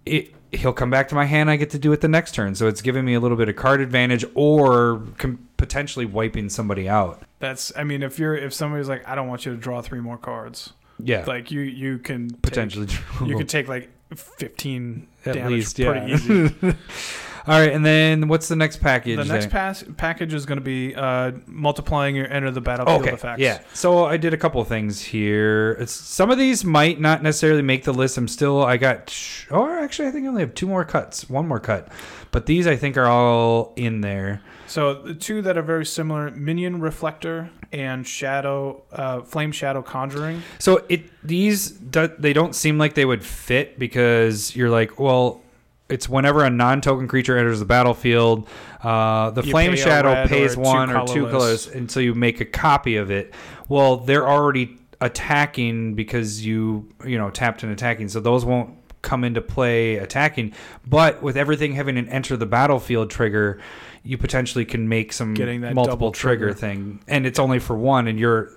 [0.05, 1.51] it he'll come back to my hand.
[1.51, 3.49] I get to do it the next turn, so it's giving me a little bit
[3.49, 7.23] of card advantage or com- potentially wiping somebody out.
[7.39, 10.01] that's I mean, if you're if somebody's like, I don't want you to draw three
[10.01, 12.87] more cards, Yeah, like you you can take- potentially.
[13.25, 16.15] you could take like 15 At damage least, pretty yeah.
[16.17, 16.77] easy.
[17.47, 19.19] All right, and then what's the next package?
[19.19, 23.13] The next pass, package is going to be uh, multiplying your enter the battlefield okay,
[23.13, 23.41] effects.
[23.41, 23.61] yeah.
[23.73, 25.73] So I did a couple of things here.
[25.79, 28.19] It's, some of these might not necessarily make the list.
[28.19, 28.65] I'm still.
[28.65, 29.15] I got.
[29.51, 31.31] Or actually, I think I only have two more cuts.
[31.31, 31.89] One more cut,
[32.33, 34.43] but these I think are all in there.
[34.67, 40.43] So the two that are very similar: minion reflector and shadow, uh, flame shadow conjuring.
[40.59, 45.43] So it these they don't seem like they would fit because you're like, well,
[45.89, 48.49] it's whenever a non-token creature enters the battlefield,
[48.83, 52.41] uh, the You flame shadow pays or one or two colors, and so you make
[52.41, 53.33] a copy of it.
[53.69, 59.23] Well, they're already attacking because you you know tapped and attacking, so those won't come
[59.23, 60.53] into play attacking.
[60.87, 63.61] But with everything having an enter the battlefield trigger,
[64.03, 66.59] you potentially can make some Getting that multiple trigger trigger.
[66.59, 68.51] thing, and it's only for one, and you're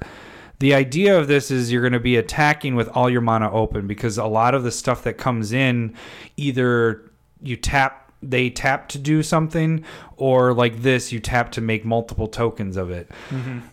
[0.59, 3.87] the idea of this is you're going to be attacking with all your mana open
[3.87, 5.95] because a lot of the stuff that comes in
[6.35, 7.08] either
[7.41, 9.81] you tap they tap to do something
[10.17, 13.09] or like this you tap to make multiple tokens of it.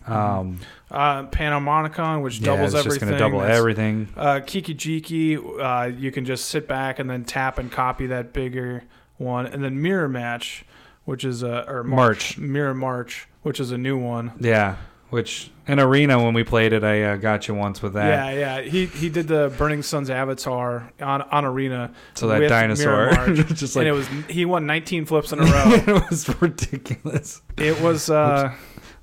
[0.07, 0.59] Um
[0.89, 4.07] Uh, Panharmonicon, which yeah, doubles it's just going to double That's- everything.
[4.15, 8.31] Uh, Kiki Jiki, uh, you can just sit back and then tap and copy that
[8.31, 8.83] bigger
[9.17, 10.63] one, and then Mirror Match,
[11.03, 12.37] which is a or March.
[12.37, 14.31] Mirror March, which is a new one.
[14.39, 14.75] yeah
[15.09, 18.59] which in arena when we played it i uh, got you once with that Yeah,
[18.61, 18.61] yeah.
[18.61, 23.75] He he did the Burning Sun's Avatar on on Arena, so that with dinosaur just
[23.75, 25.73] like and it was he won 19 flips in a row.
[25.73, 28.53] it was ridiculous it was uh,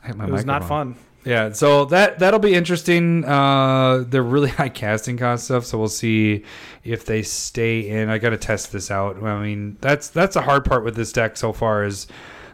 [0.07, 0.97] it was not fun.
[1.25, 3.25] Yeah, so that that'll be interesting.
[3.25, 6.45] Uh, they're really high casting cost stuff, so we'll see
[6.83, 8.11] if they stay in.
[8.11, 9.23] I got to test this out.
[9.23, 12.07] I mean, that's that's the hard part with this deck so far is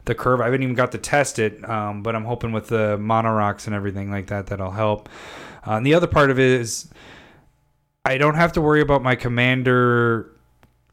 [0.05, 0.41] the curve.
[0.41, 3.67] I haven't even got to test it, um, but I'm hoping with the mono rocks
[3.67, 5.09] and everything like that that'll help.
[5.67, 6.89] Uh, and the other part of it is
[8.05, 10.31] I don't have to worry about my commander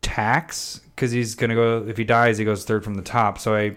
[0.02, 3.40] tax because he's gonna go if he dies he goes third from the top.
[3.40, 3.76] So I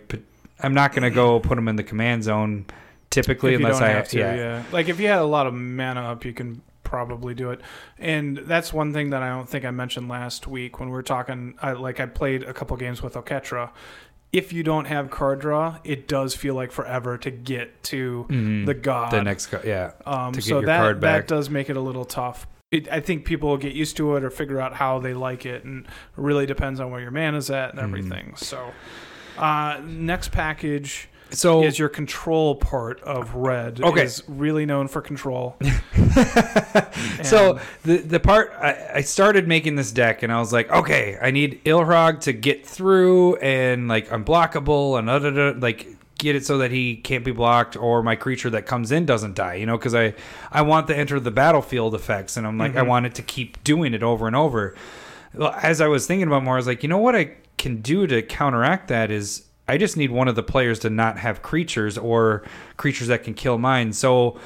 [0.61, 2.67] I'm not gonna go put him in the command zone
[3.11, 4.35] typically unless I have to, yeah.
[4.35, 4.63] yeah.
[4.73, 7.61] Like if you had a lot of mana up, you can probably do it.
[7.99, 11.03] And that's one thing that I don't think I mentioned last week when we were
[11.03, 11.55] talking.
[11.63, 13.71] I, like I played a couple games with Oketra.
[14.33, 18.65] If you don't have card draw, it does feel like forever to get to Mhm.
[18.67, 19.11] the god.
[19.13, 22.47] the next go- yeah um, so that card that does make it a little tough.
[22.71, 25.45] It, I think people will get used to it or figure out how they like
[25.45, 27.83] it, and it really depends on where your man is at and Mhm.
[27.83, 28.33] everything.
[28.37, 28.71] So,
[29.37, 33.81] uh, next package so is your control part of red.
[33.81, 34.03] Okay.
[34.05, 35.57] is really known for control.
[37.23, 41.19] so the the part I, I started making this deck and I was like, okay,
[41.21, 45.87] I need Ilrog to get through and like unblockable and da, like
[46.19, 49.35] get it so that he can't be blocked or my creature that comes in doesn't
[49.35, 49.55] die.
[49.55, 50.15] You know, because I
[50.53, 52.87] I want the enter the battlefield effects and I'm like I Mhm.
[52.89, 54.75] want it to keep doing it over and over.
[55.35, 57.81] Well, as I was thinking about more, I was like, you know what I can
[57.83, 61.43] do to counteract that is I just need one of the players to not have
[61.43, 62.43] creatures or
[62.77, 63.93] creatures that can kill mine.
[63.93, 64.39] So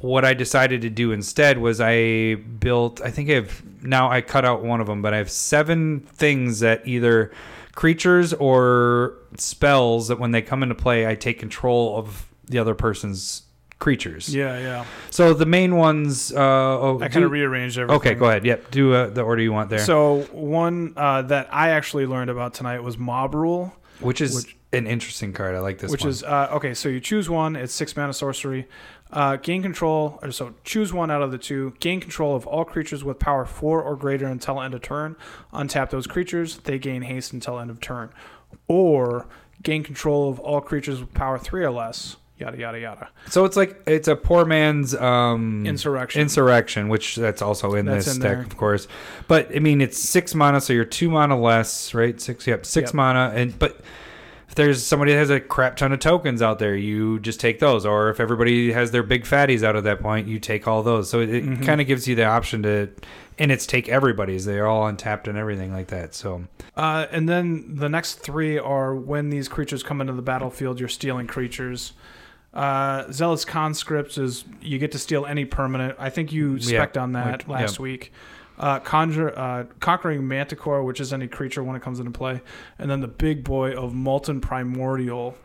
[0.00, 3.00] what I decided to do instead was I built.
[3.00, 4.10] I think I have now.
[4.10, 7.30] I cut out one of them, but I have seven things that either
[7.74, 12.74] creatures or spells that when they come into play, I take control of the other
[12.74, 13.42] person's
[13.78, 14.34] creatures.
[14.34, 14.84] yeah, yeah.
[15.10, 16.32] So the main ones.
[16.32, 17.96] Uh, oh, I kind of rearranged everything.
[17.96, 18.44] Okay, go ahead.
[18.44, 19.78] Yep, do uh, the order you want there.
[19.80, 23.74] So one uh, that I actually learned about tonight was Mob Rule.
[24.00, 25.54] which is which- an interesting card.
[25.54, 25.88] I like this.
[25.88, 25.92] One.
[25.92, 26.10] Which one.
[26.10, 26.74] is uh, okay.
[26.74, 27.56] So you choose one.
[27.56, 28.66] It's six mana sorcery.
[29.12, 30.18] Uh, gain control.
[30.30, 31.74] So choose one out of the two.
[31.80, 35.16] Gain control of all creatures with power four or greater until end of turn.
[35.52, 36.58] Untap those creatures.
[36.58, 38.10] They gain haste until end of turn.
[38.68, 39.26] Or
[39.62, 42.16] gain control of all creatures with power three or less.
[42.36, 43.08] Yada yada yada.
[43.28, 46.20] so it's like it's a poor man's um, Insurrection.
[46.20, 48.40] Insurrection, which that's also in That's this in deck, there.
[48.42, 48.88] of course.
[49.28, 52.20] But I mean, it's six mana, so you're two mana less, right?
[52.20, 52.94] Six, yep, six Yep.
[52.94, 53.32] mana.
[53.36, 53.80] And but
[54.54, 57.58] if there's somebody that has a crap ton of tokens out there, you just take
[57.58, 57.84] those.
[57.84, 61.10] Or if everybody has their big fatties out at that point, you take all those.
[61.10, 61.66] So it, it Mhm.
[61.66, 62.88] kind of gives you the option to,
[63.36, 64.44] and it's take everybody's.
[64.44, 66.14] They're all untapped and everything like that.
[66.14, 66.44] So
[66.76, 70.88] Uh, and then the next three are when these creatures come into the battlefield, you're
[70.88, 71.92] stealing creatures.
[72.52, 75.96] Uh, Zealous Conscripts is you get to steal any permanent.
[75.98, 77.82] I think you Yeah, on that like- last yeah.
[77.82, 78.12] week.
[78.58, 82.40] Uh, conjure, uh, Conquering Manticore, which is any creature when it comes into play.
[82.78, 85.36] And then the big boy of Molten Primordial,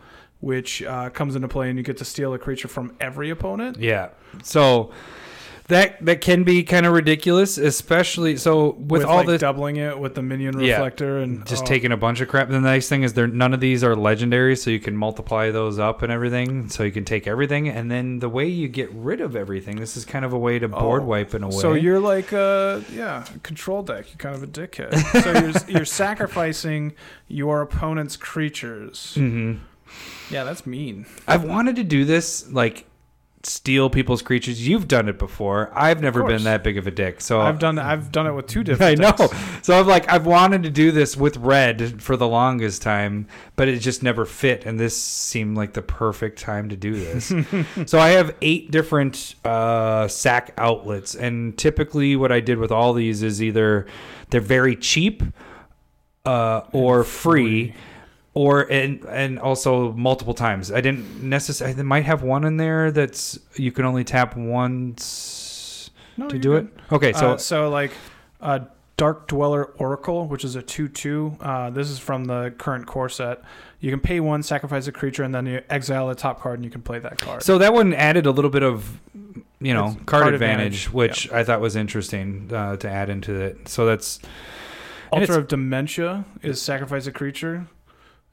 [0.42, 3.78] which uh, comes into play and you get to steal a creature from every opponent.
[3.78, 4.10] Yeah.
[4.44, 4.92] So
[5.70, 9.42] that that can be kind of ridiculous, especially so with, all like this.
[9.42, 10.74] doubling it with the minion Yeah.
[10.74, 12.50] reflector and just oh, taking a bunch of crap.
[12.50, 15.80] The nice thing is, there none of these are legendary, so you can multiply those
[15.80, 16.70] up and everything.
[16.70, 19.96] So you can take everything, and then the way you get rid of everything, this
[19.96, 21.06] is kind of a way to board Oh.
[21.06, 21.56] wipe in a way.
[21.58, 24.06] So you're like, uh, yeah, control deck.
[24.10, 24.94] You're kind of a dickhead.
[25.24, 26.94] so you're you're sacrificing
[27.28, 29.14] your opponent's creatures.
[29.16, 29.54] hmm
[30.32, 31.06] Yeah, that's mean.
[31.28, 32.86] I've wanted to do this, like
[33.44, 34.68] steal people's creatures.
[34.68, 35.72] You've done it before.
[35.74, 37.22] I've never been that big of a dick.
[37.22, 39.00] So I've done I've done it with two different.
[39.00, 39.30] I know.
[39.62, 43.68] So I'm like, I've wanted to do this with red for the longest time, but
[43.68, 44.66] it just never fit.
[44.66, 47.34] And this seemed like the perfect time to do this.
[47.86, 51.16] so I have eight different uh, sack outlets.
[51.16, 53.88] And typically, what I did with all these is either
[54.32, 55.24] they're very cheap
[56.26, 57.74] uh, or free.
[58.40, 60.72] Or and and also multiple times.
[60.72, 61.78] I didn't necessarily.
[61.78, 66.50] I might have one in there that's you can only tap once No, to do
[66.52, 66.66] good.
[66.66, 66.94] it.
[66.94, 67.92] Okay, so So so like,
[68.40, 68.60] uh,
[68.96, 71.36] Dark Dweller Oracle, which is a two-two.
[71.42, 73.42] Uh, this is from the current core set.
[73.82, 76.66] You can pay one, sacrifice a creature, and then you exile a top card, and
[76.66, 77.44] you can play that card.
[77.44, 79.00] So that one added a little bit of,
[79.60, 83.34] you know, card, card advantage, advantage, which I thought was interesting uh, to add into
[83.36, 83.68] it.
[83.70, 84.20] So that's
[85.12, 87.68] Altar of Dementia is sacrifice a creature,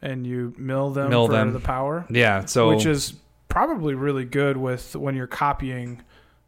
[0.02, 1.52] and you mill them Mill for them.
[1.52, 2.44] the power, yeah.
[2.44, 3.14] So which is
[3.48, 6.02] probably really good with when you're copying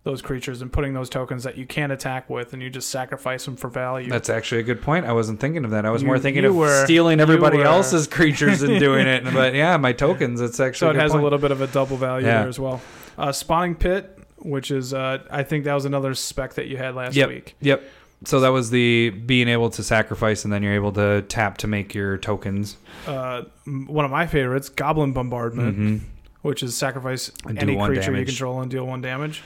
[0.05, 3.45] those creatures and putting those tokens that you can't attack with, and you just sacrifice
[3.45, 4.09] them for value.
[4.09, 5.05] that's actually a good point.
[5.05, 5.85] I wasn't thinking of that.
[5.85, 9.25] I was You- more thinking of were- stealing everybody were- else's creatures and doing it.
[9.33, 10.41] But yeah, my tokens.
[10.41, 11.21] It's actually so a it good has point.
[11.23, 12.41] a little bit of a double value Yeah.
[12.41, 12.81] there as well.
[13.19, 16.95] Uh, Spawning Pit, which is uh, I think that was another spec that you had
[16.95, 17.29] last Yep.
[17.29, 17.57] week.
[17.61, 17.83] Yep.
[18.25, 21.67] So that was the being able to sacrifice, and then you're able to tap to
[21.67, 22.77] make your tokens.
[23.07, 23.43] Uh,
[23.87, 25.77] one of my favorites, Goblin Bombardment.
[25.77, 25.97] hmm
[26.43, 29.43] which is sacrifice any creature you control and deal one damage.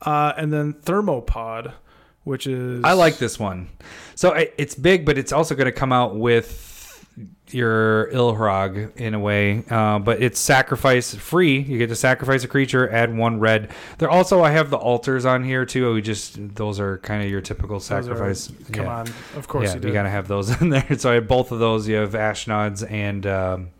[0.00, 1.72] Uh, and then Thermopod,
[2.24, 3.68] which is I like this one.
[4.14, 6.71] So it's big, but it's also going to come out with
[7.50, 9.62] your Ilharg in a way.
[9.68, 11.60] Uh, but it's sacrifice free.
[11.60, 13.70] You get to sacrifice a creature, add one red.
[13.98, 15.92] There also I have the altars on here too.
[15.94, 18.50] We just those are kind of your typical Those are- sacrifice.
[18.72, 18.96] Come yeah.
[19.00, 19.92] on, of course yeah, you did.
[19.92, 20.98] got to have those in there.
[20.98, 21.86] So I have both of those.
[21.86, 23.70] You have Ashnods and um,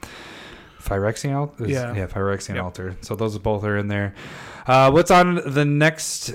[0.78, 1.66] Phyrexian altar.
[1.66, 1.94] Yeah.
[1.94, 2.64] yeah, Phyrexian Yep.
[2.64, 2.96] altar.
[3.00, 4.14] So those both are in there.
[4.66, 6.34] Uh, what's on the next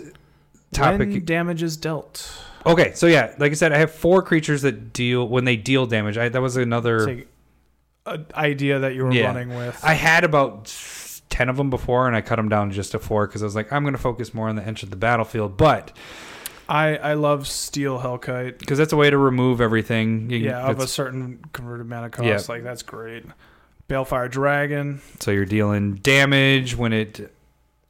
[0.72, 1.10] topic?
[1.10, 2.43] When damage is dealt.
[2.68, 5.86] Okay, so yeah, like I said, I have four creatures that deal when they deal
[5.86, 6.18] damage.
[6.18, 7.26] I, that was another.
[8.05, 9.26] An idea that you were Yeah.
[9.28, 9.80] running with.
[9.84, 10.74] I had about
[11.30, 13.55] ten of them before, and I cut them down just to four because I was
[13.55, 15.91] like, I'm going to focus more on the edge of the battlefield, but
[16.70, 18.59] I, I love Steel Hellkite.
[18.59, 20.30] because that's a way to remove everything.
[20.30, 22.26] You- Yeah, of a certain converted mana cost.
[22.28, 22.39] Yeah.
[22.53, 23.26] Like that's great.
[23.89, 25.01] Balefire Dragon.
[25.20, 27.34] so you're dealing damage when it.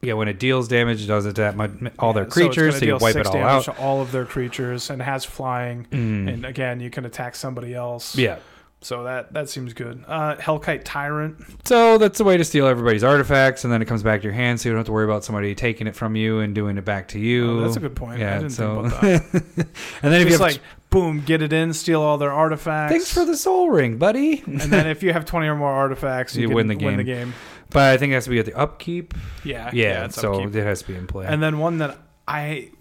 [0.01, 2.27] Yeah, when it deals damage, it does it to that much, all their Yeah, so
[2.27, 3.75] it's creatures, gonna so, you wipe it all damage out.
[3.75, 5.87] to all of their creatures and has flying.
[5.91, 6.33] Mm.
[6.33, 8.15] And again, you can attack somebody else.
[8.15, 8.37] yeah,
[8.81, 10.03] So that that seems good.
[10.07, 11.37] Uh, Hellkite Tyrant.
[11.65, 14.33] so that's a way to steal everybody's artifacts, and then it comes back to your
[14.33, 16.77] hand, so you don't have to worry about somebody taking it from you and doing
[16.77, 17.57] it back to you.
[17.59, 18.17] Oh, that's a good point.
[18.19, 19.67] I Yeah, didn't so think about that.
[20.03, 20.59] and then if you have like
[20.91, 22.91] boom, get it in, steal all their artifacts.
[22.93, 24.43] Thanks for the Sol Ring, buddy.
[24.45, 26.97] and then if you have twenty or more artifacts, you, You can win the Win
[26.97, 27.33] the game.
[27.69, 29.13] But I think it has to be at the upkeep.
[29.43, 30.55] Yeah, Yeah, it's so upkeep.
[30.55, 31.25] it has to be in play.
[31.27, 31.97] And then one that
[32.27, 32.71] I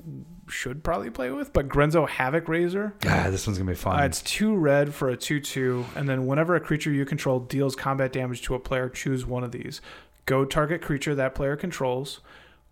[0.48, 2.94] should probably play with, but Grenzo Havoc Raiser.
[3.06, 3.98] ah, this one's gonna be fun.
[4.00, 7.74] Uh, it's two red for a two-two, and then whenever a creature you control deals
[7.74, 9.80] combat damage to a player, choose one of these.
[10.24, 12.20] Go target creature that player controls,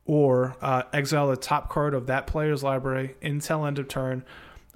[0.05, 4.25] or uh, exile the top card of that player's library until end of turn.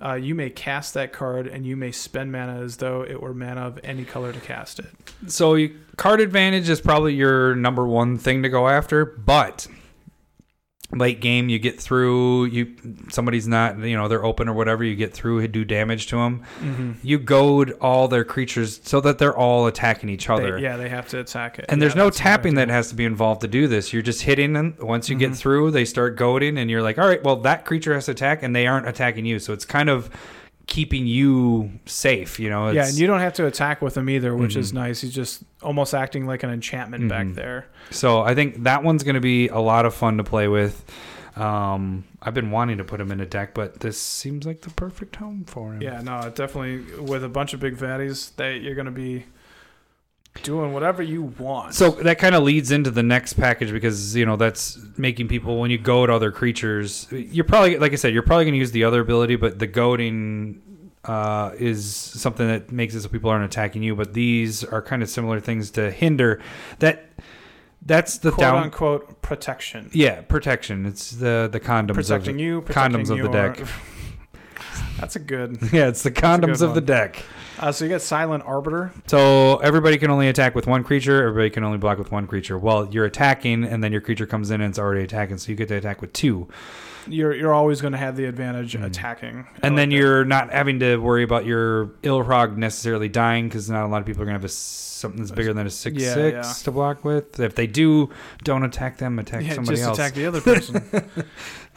[0.03, 3.35] Uh, you may cast that card, and you may spend mana as though it were
[3.35, 4.87] mana of any color to cast it.
[5.27, 5.57] so
[5.97, 9.67] card advantage is probably your number one thing to go after, but
[10.93, 12.75] late game you get through you
[13.11, 16.17] somebody's not you know they're open or whatever you get through and do damage to
[16.17, 16.93] them Mm-hmm.
[17.03, 21.07] you goad all their creatures so that they're all attacking each other yeah, they have
[21.09, 21.67] to attack it.
[21.69, 23.69] And Yeah, there's no that's a good tapping that has to be involved to do
[23.69, 23.93] this.
[23.93, 24.77] You're just hitting them.
[24.81, 25.19] Once you Mhm.
[25.21, 28.13] get through, they start goading, and you're like, all right, well, that creature has to
[28.13, 29.39] attack, and they aren't attacking you.
[29.39, 30.09] So it's kind of
[30.69, 32.71] keeping you safe, you know?
[32.71, 34.75] Yeah, and you don't have to attack with him either, which is Mhm.
[34.77, 35.01] nice.
[35.01, 37.35] He's just almost acting like an enchantment back Mhm.
[37.35, 37.67] there.
[37.91, 40.85] so I think that one's going to be a lot of fun to play with.
[41.37, 44.71] Um, I've been wanting to put him in a deck, but this seems like the
[44.71, 45.81] perfect home for him.
[45.83, 49.25] Yeah, no, definitely with a bunch of big fatties, that you're going to be
[50.43, 51.75] doing whatever you want.
[51.75, 55.59] So that kind of leads into the next package because you know that's making people
[55.61, 57.07] when you goad other creatures.
[57.11, 59.67] You're probably like I said, you're probably going to use the other ability, but the
[59.67, 60.63] goading
[61.05, 63.95] uh, is something that makes it so people aren't attacking you.
[63.97, 66.41] But these are kind of similar things to hinder
[66.81, 67.07] that
[67.85, 68.63] That's the quote down.
[68.65, 69.91] unquote protection.
[69.93, 70.87] Yeah, protection.
[70.87, 73.67] It's the the condoms Protecting of you, protecting condoms of the deck.
[74.99, 75.59] That's a good.
[75.73, 76.85] yeah, it's the condoms of the one.
[76.85, 77.25] deck.
[77.59, 78.93] Uh, so you got Silent Arbiter.
[79.07, 81.27] So everybody can only attack with one creature.
[81.27, 82.59] Everybody can only block with one creature.
[82.59, 85.57] Well, you're attacking, and then your creature comes in and it's already attacking, so you
[85.57, 86.49] get to attack with two.
[87.07, 88.85] You're you're always going to have the advantage Mhm.
[88.85, 89.47] attacking.
[89.63, 89.95] And like then that.
[89.97, 94.07] you're not having to worry about your Ilrog necessarily dying because not a lot of
[94.07, 96.65] people are gonna have a, something that's bigger than a six Yeah, six yeah.
[96.65, 97.39] to block with.
[97.41, 98.11] If they do,
[98.45, 99.19] don't attack them.
[99.19, 99.99] Attack yeah, somebody just else.
[99.99, 100.83] attack the other person.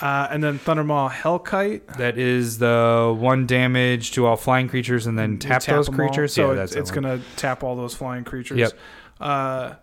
[0.01, 1.97] uh, and then Thundermaw Hellkite.
[1.97, 5.99] That is the one damage to all flying creatures, and then You tap, those them
[5.99, 6.07] all.
[6.07, 6.33] creatures.
[6.33, 8.57] So yeah, it- it's going to tap all those flying creatures.
[8.57, 8.71] Yep.
[9.19, 9.73] Uh,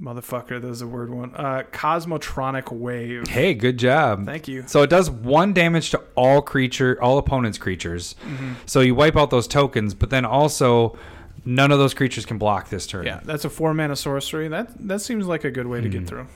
[0.00, 1.34] motherfucker, there's a word one.
[1.34, 3.26] Uh, Cosmotronic Wave.
[3.28, 4.24] Hey, good job.
[4.26, 4.64] Thank you.
[4.66, 8.14] So it does one damage to all creature, all opponents' creatures.
[8.26, 8.54] Mhm.
[8.66, 10.96] So you wipe out those tokens, but then also
[11.44, 13.04] none of those creatures can block this turn.
[13.06, 14.48] Yeah, that's a four mana sorcery.
[14.48, 16.06] That that seems like a good way to get Mhm.
[16.08, 16.26] through.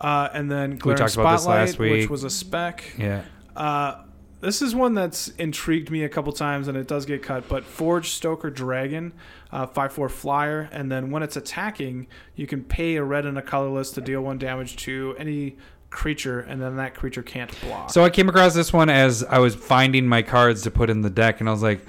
[0.00, 2.82] Uh, and then Glaring talked about this Spotlight, last which was a spec.
[2.98, 3.22] Yeah.
[3.56, 3.94] Uh,
[4.42, 7.48] this is one that's intrigued me a couple times, and it does get cut.
[7.48, 9.12] But Forge Stoker Dragon,
[9.52, 13.38] uh, five four flyer, and then when it's attacking, you can pay a red and
[13.38, 15.56] a colorless to deal one damage to any
[15.90, 17.90] creature, and then that creature can't block.
[17.90, 21.02] So I came across this one as I was finding my cards to put in
[21.02, 21.86] the deck, and I was like,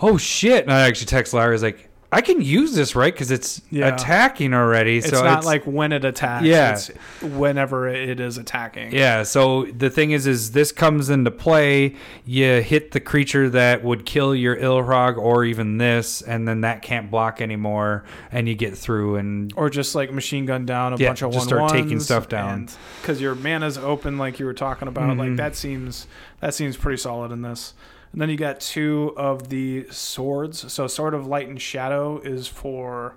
[0.00, 3.12] "Oh shit!" And I actually text Larry, I was like, "I can use this, right?
[3.12, 3.88] Because it's Yeah.
[3.94, 6.44] attacking already." it's so not it's, like when it attacks.
[6.46, 6.72] Yeah.
[6.72, 6.90] It's
[7.22, 8.92] whenever it is attacking.
[8.92, 11.94] Yeah, so the thing is, is this comes into play.
[12.24, 16.82] You hit the creature that would kill your Ilrog, or even this, and then that
[16.82, 19.16] can't block anymore, and you get through.
[19.16, 22.28] And Or just like machine gun down a Yeah, bunch of just start taking stuff
[22.28, 22.68] down.
[23.00, 25.16] because your mana's open, like you were talking about.
[25.16, 25.36] Like Mhm.
[25.38, 26.06] that seems
[26.40, 27.72] that seems pretty solid in this.
[28.14, 30.72] And then you got two of the swords.
[30.72, 33.16] So sword of light and shadow is for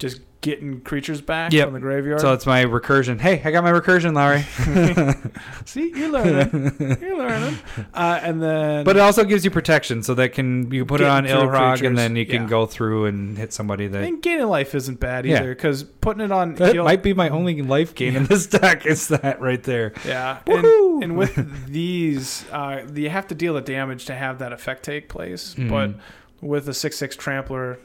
[0.00, 1.66] just getting creatures back Yep.
[1.66, 2.20] from the graveyard.
[2.20, 3.20] so it's my recursion.
[3.20, 4.42] Hey, I got my recursion, Larry.
[5.66, 6.76] See, you're learning.
[7.00, 7.58] you're learning.
[7.92, 11.06] Uh, and then, But it also gives you protection, so that can you put it
[11.06, 12.48] on Ilrog, and then you can yeah.
[12.48, 14.02] go through and hit somebody that.
[14.04, 17.28] and gaining life isn't bad either because putting it on That heal- might be my
[17.28, 18.86] only life gain in this deck.
[18.86, 19.92] Is that right there?
[20.06, 24.52] Yeah, and, and with these, uh, you have to deal the damage to have that
[24.52, 25.54] effect take place.
[25.54, 25.68] Mhm.
[25.68, 25.94] But
[26.40, 27.78] with a six six trampler,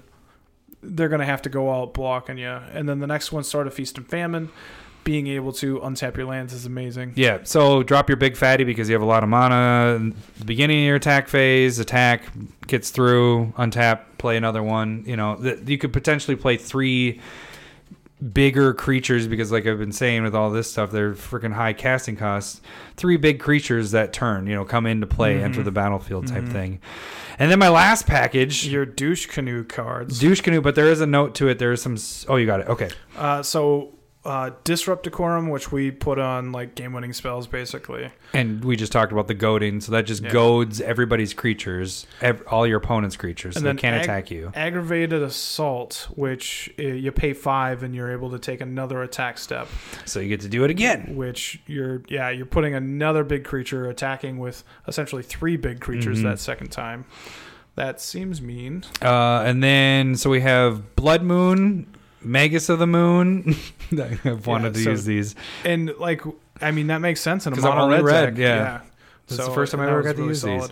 [0.86, 2.48] they're gonna have to go out blocking you.
[2.48, 4.50] And then the next one, Sword of Feast and Famine,
[5.04, 7.14] being able to untap your lands is amazing.
[7.16, 10.12] Yeah, so drop your big fatty because you have a lot of mana.
[10.40, 12.24] The beginning of your attack phase, attack
[12.68, 15.04] gets through, untap, play another one.
[15.06, 17.22] You know, th- you could potentially play three
[18.34, 22.16] bigger creatures because, like I've been saying with all this stuff, they're freaking high casting
[22.16, 22.62] costs.
[22.96, 25.66] Three big creatures that turn, you know, come into play, enter Mhm.
[25.66, 26.52] the battlefield type Mhm.
[26.52, 26.80] thing.
[27.38, 30.20] And then my last package, Your douche canoe cards.
[30.20, 31.60] douche canoe, but there is a note to it.
[31.60, 31.98] There is some.
[32.28, 32.68] Oh, you got it.
[32.68, 32.90] Okay.
[33.18, 33.90] Uh, so
[34.26, 38.10] uh, disrupt decorum, which we put on like game winning spells, basically.
[38.34, 40.32] And we just talked about the goading, so that just Yeah.
[40.32, 44.52] goads everybody's creatures, ev- all your opponent's creatures, so And they can't ag- attack you.
[44.56, 49.68] Aggravated assault, which uh, you pay five and you're able to take another attack step.
[50.06, 51.16] So you get to do it again.
[51.16, 56.24] which you're yeah you're putting another big creature attacking with essentially three big creatures Mhm.
[56.24, 57.06] that second time
[57.76, 61.86] that seems mean Uh, and then so we have Blood Moon,
[62.26, 63.56] Magus of the Moon.
[63.92, 65.36] I've wanted to so- use these.
[65.64, 66.22] and like
[66.62, 68.38] i mean that makes sense in a mono red, red, deck.
[68.38, 68.82] yeah.
[69.28, 70.70] This is the first time I ever got to use these.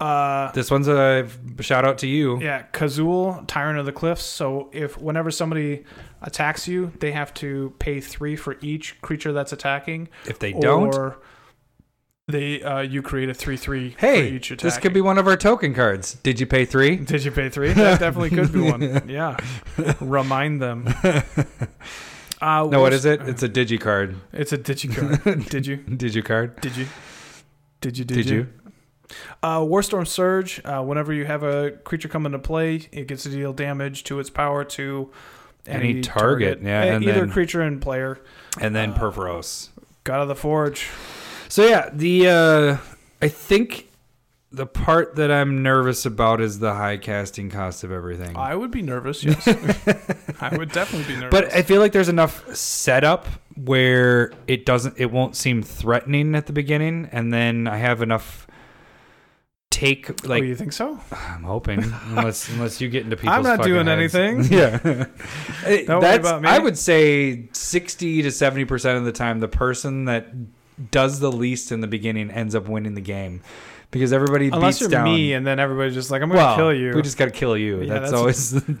[0.00, 1.28] uh This one's a
[1.60, 2.40] shout out to you.
[2.40, 5.84] yeah kazul tyrant of the cliffs so if whenever somebody
[6.22, 10.94] attacks you they have to pay three for each creature that's attacking If they don't,
[10.94, 11.18] or
[12.28, 15.18] they uh you create a three three for hey, each attack this could be one
[15.18, 16.14] of our token cards.
[16.22, 16.96] Did you pay three?
[16.96, 17.72] Did you pay three?
[17.72, 19.02] That definitely could be one.
[19.08, 19.36] Yeah.
[20.00, 20.88] Remind them.
[22.42, 23.22] Uh, No, what is it?
[23.22, 24.16] It's a digi card.
[24.32, 25.48] It's a digicard.
[25.48, 25.78] Did you?
[25.78, 26.60] Digi card.
[26.60, 26.86] Did you?
[27.80, 28.04] Did you?
[28.04, 28.36] Did, Did you?
[28.36, 28.48] you?
[29.42, 30.60] Uh, Warstorm Surge.
[30.62, 34.20] Uh, whenever you have a creature come into play, it gets to deal damage to
[34.20, 35.10] its power to
[35.66, 38.18] Any target, yeah, Uh, and either then- creature and player.
[38.60, 39.68] And then Uh, Purphoros.
[40.02, 40.88] God of the Forge.
[41.48, 42.76] So yeah, the uh
[43.22, 43.88] I think
[44.52, 48.36] the part that I'm nervous about is the high casting cost of everything.
[48.36, 49.24] I would be nervous.
[49.24, 49.46] Yes,
[50.40, 51.30] I would definitely be nervous.
[51.30, 53.26] but I feel like there's enough setup
[53.56, 58.46] where it doesn't it won't seem threatening at the beginning and then I have enough
[59.74, 61.00] take oh, like you think so?
[61.12, 64.14] I'm hoping unless unless you get into people's I'm not doing heads.
[64.14, 64.44] anything.
[64.58, 64.78] Yeah.
[65.84, 66.48] Don't worry about me.
[66.48, 70.28] I would say 60 to 70% of the time the person that
[70.90, 73.42] does the least in the beginning ends up winning the game
[73.90, 76.56] because everybody Unless beats you're down me, and then everybody's just like, "I'm to well,
[76.56, 77.82] kill you." we just got to kill you.
[77.82, 78.64] Yeah, that's, that's- always.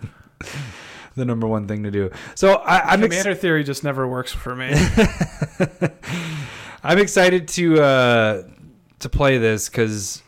[1.14, 2.10] the number one thing to do.
[2.34, 4.72] So I, I'm ex- Commander theory just never works for me.
[6.82, 8.42] I'm excited to uh,
[8.98, 10.22] to play this because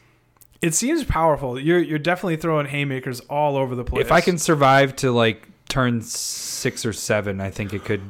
[0.62, 1.58] it seems powerful.
[1.58, 4.04] You're you're definitely throwing haymakers all over the place.
[4.04, 8.02] if I can survive to like turn six or seven, I think it could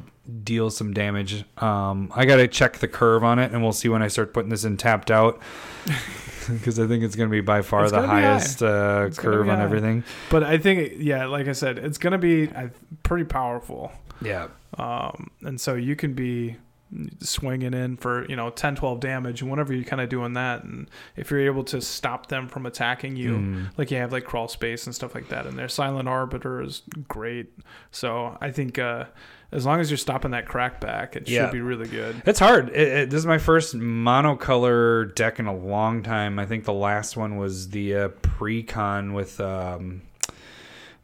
[0.43, 1.43] deal some damage.
[1.57, 4.49] Um, I gotta check the curve on it, and we'll see when I start putting
[4.49, 5.41] this in tapped out.
[6.49, 9.59] Because I think it's going to be by far It's the highest uh, curve on
[9.59, 10.05] everything.
[10.29, 12.69] But I think, yeah, like I said, it's going to be uh,
[13.03, 13.91] pretty powerful.
[14.21, 14.47] Yeah,
[14.77, 16.55] Um, and so you can be
[17.19, 20.63] swinging in for, you know, 10, 12 damage and whenever you're kind of doing that.
[20.63, 23.65] And if you're able to stop them from attacking you, Mm.
[23.77, 26.81] like you have like crawl space and stuff like that in there, Silent Arbiter is
[27.09, 27.51] great.
[27.91, 29.05] So I think uh,
[29.51, 31.45] as long as you're stopping that crackback, it Yeah.
[31.45, 32.21] should be really good.
[32.25, 32.69] It's hard.
[32.69, 36.39] It, it, this is my first monocolor deck in a long time.
[36.39, 40.01] I think the last one was the uh, pre-con with um,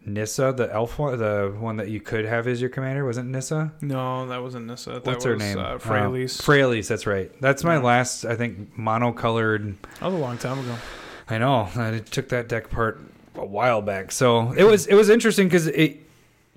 [0.05, 3.05] Nissa, the elf one, the one that you could have as your commander.
[3.05, 3.71] Wasn't Nissa?
[3.81, 4.91] No, that wasn't Nissa.
[4.91, 5.57] That What's was, her name?
[5.57, 6.39] Uh, Freyalise.
[6.39, 7.31] Uh, Freyalise, that's right.
[7.39, 7.81] That's my Yeah.
[7.83, 9.75] last, I think, monocolored.
[9.99, 10.75] that was a long time ago.
[11.29, 11.69] I know.
[11.77, 12.99] I took that deck apart
[13.35, 14.11] a while back.
[14.11, 16.02] So it was it was interesting because it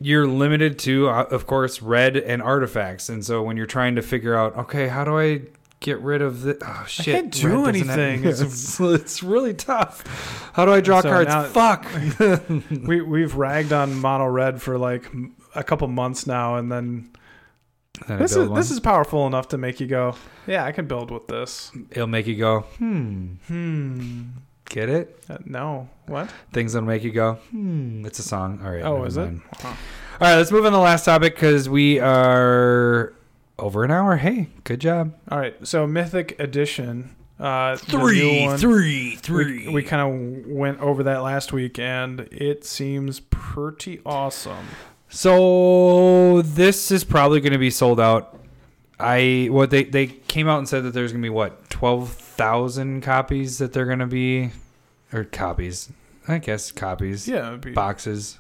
[0.01, 4.03] you're limited to, uh, of course, red and artifacts, and so when you're trying to
[4.03, 5.43] figure out, okay, how do I
[5.81, 8.25] get rid of the oh shit can't do red doesn't have- anything.
[8.31, 11.87] It's- it's, really tough how do i draw So cards now- fuck
[12.89, 15.05] we we've ragged on mono red for like
[15.55, 17.11] a couple months now, and then
[18.09, 18.59] I this is one.
[18.59, 20.17] this is powerful enough to make you go,
[20.47, 21.71] yeah, I can build with this.
[21.91, 24.23] it'll make you go hmm Hmm.
[24.69, 25.89] Get it Uh, no.
[26.07, 26.31] What?
[26.53, 29.21] things that'll make you go hmm it's a song all right Oh, is it?
[29.25, 29.43] mind.
[29.61, 29.69] Huh.
[29.69, 29.75] all
[30.21, 33.13] right let's move on to the last topic because we are
[33.59, 35.55] over an hour hey good job All right.
[35.67, 37.15] So Mythic Edition.
[37.39, 44.01] Uh, three, We, we kind of went over that last week, and it seems pretty
[44.07, 44.65] awesome.
[45.11, 48.39] So this is probably going to be sold out.
[48.99, 52.09] I what they they came out and said that there's going to be what twelve
[52.37, 54.51] thousand copies that they're to be,
[55.13, 55.91] or copies,
[56.29, 57.57] I guess copies, Yeah.
[57.57, 58.39] Be, boxes.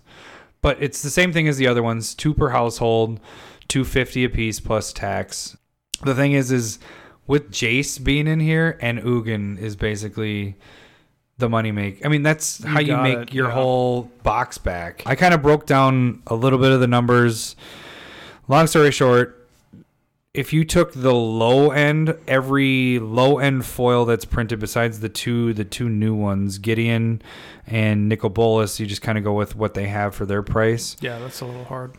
[0.62, 3.20] But it's the same thing as the other ones: two per household,
[3.68, 5.56] two fifty a piece plus tax.
[6.02, 6.78] The thing is, is
[7.26, 10.56] with Jace being in here and Ugin is basically
[11.38, 12.04] the money make.
[12.04, 13.54] I mean, that's You how you make it, your yeah.
[13.54, 15.02] whole box back.
[15.06, 17.56] I kind of broke down a little bit of the numbers.
[18.48, 19.35] Long story short,
[20.36, 25.52] if you took the low end, every low end foil that's printed besides the two
[25.54, 27.22] the two new ones, Gideon
[27.66, 30.96] and Nicol Bolas, you just kind of go with what they have for their price.
[31.00, 31.92] yeah, that's a little hard.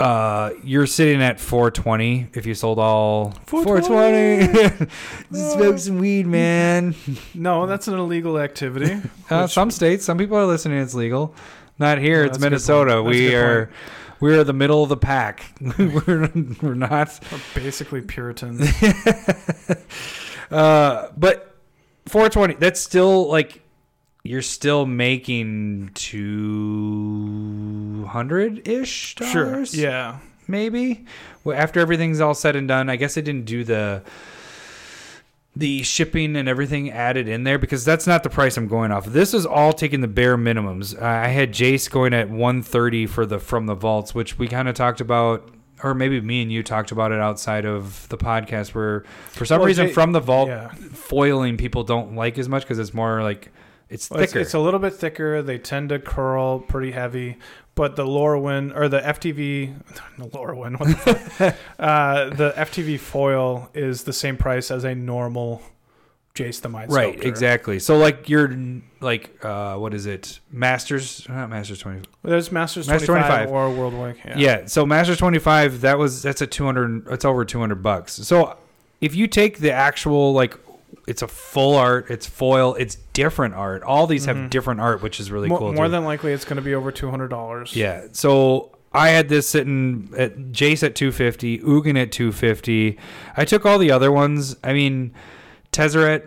[0.00, 4.48] Uh, you're sitting at 420 if you sold all 420.
[4.48, 4.90] 420.
[5.32, 6.94] Smoke some weed, man.
[7.34, 9.00] No, that's an illegal activity.
[9.30, 10.78] Uh, which- some states, some people are listening.
[10.78, 11.34] It's legal.
[11.78, 12.20] Not here.
[12.20, 13.02] Yeah, it's that's a good Minnesota.
[13.02, 13.06] point.
[13.06, 13.76] That's a We are point.
[14.22, 15.44] We are the middle of the pack.
[15.78, 16.30] we're,
[16.62, 17.18] we're not.
[17.30, 18.68] We're basically Puritans.
[20.50, 21.56] Uh, but
[22.08, 22.56] 420.
[22.60, 23.62] That's still like
[24.22, 29.70] you're still making 200 ish dollars.
[29.72, 29.80] sure.
[29.80, 30.18] Yeah.
[30.46, 31.06] maybe.
[31.42, 34.02] Well, after everything's all said and done, I guess I didn't do the
[35.54, 39.04] the shipping and everything added in there because that's not the price I'm going off.
[39.06, 40.98] This is all taking the bare minimums.
[41.00, 44.74] I had Jace going at 130 for the from the vaults, which we kind of
[44.74, 45.50] talked about.
[45.84, 49.58] Or maybe me and you talked about it outside of the podcast, where for some
[49.58, 50.68] Well, reason from the vault Yeah.
[50.92, 53.50] foiling people don't like as much because it's more like
[53.90, 54.40] it's Well, it's, thicker.
[54.42, 55.42] it's a little bit thicker.
[55.42, 57.36] They tend to curl pretty heavy,
[57.74, 59.74] but the Lorwyn or the FTV,
[60.18, 65.62] the Lorwyn, what the uh, the FTV foil is the same price as a normal
[66.34, 67.28] Jace the Mind right, Sculptor.
[67.28, 67.78] exactly.
[67.78, 68.56] So like you're
[69.00, 70.40] like uh, what is it?
[70.50, 72.08] Masters, not Masters 20.
[72.22, 73.50] There's Masters Masters 25, 25.
[73.50, 74.24] or Worldwake.
[74.24, 74.38] Yeah.
[74.38, 74.66] Yeah.
[74.66, 78.14] So Masters 25, that was that's a 200 it's over 200 bucks.
[78.14, 78.56] So
[79.02, 80.56] if you take the actual like
[81.06, 83.82] it's a full art, it's foil, it's different art.
[83.82, 84.50] All these have Mhm.
[84.50, 85.72] different art, which is really Mo- cool.
[85.72, 85.90] more too.
[85.90, 87.74] than likely, it's going to be over two hundred dollars.
[87.74, 88.02] Yeah.
[88.12, 92.98] So I had this sitting at Jace at 250, Ugin at 250.
[93.36, 94.56] I took all the other ones.
[94.62, 95.12] I mean,
[95.72, 96.22] Tezzeret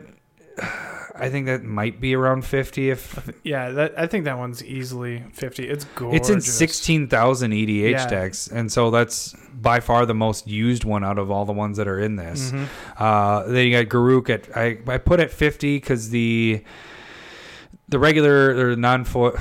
[1.18, 3.70] I think that might be around 50 if yeah.
[3.72, 5.68] That I think that one's easily fifty.
[5.68, 6.20] It's gorgeous.
[6.22, 8.07] It's in 16,000 EDH Yeah.
[8.07, 11.78] decks, and so that's by far the most used one out of all the ones
[11.78, 12.51] that are in this.
[12.51, 12.68] Mhm.
[12.97, 16.61] Uh, then you got Garruk at I, I put at 50 because the
[17.88, 19.38] the regular or non foil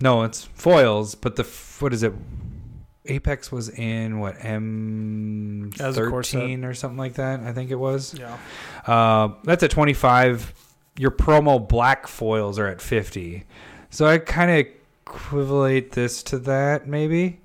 [0.00, 1.42] no it's foils, but the
[1.80, 2.12] what is it?
[3.08, 7.40] Apex was in what M a thirteen or something like that.
[7.40, 8.14] I think it was.
[8.18, 8.36] Yeah.
[8.86, 10.52] Uh, that's at 25.
[10.98, 13.44] Your promo black foils are at 50.
[13.90, 14.66] So I kind of
[15.06, 17.40] equivalate this to that, maybe.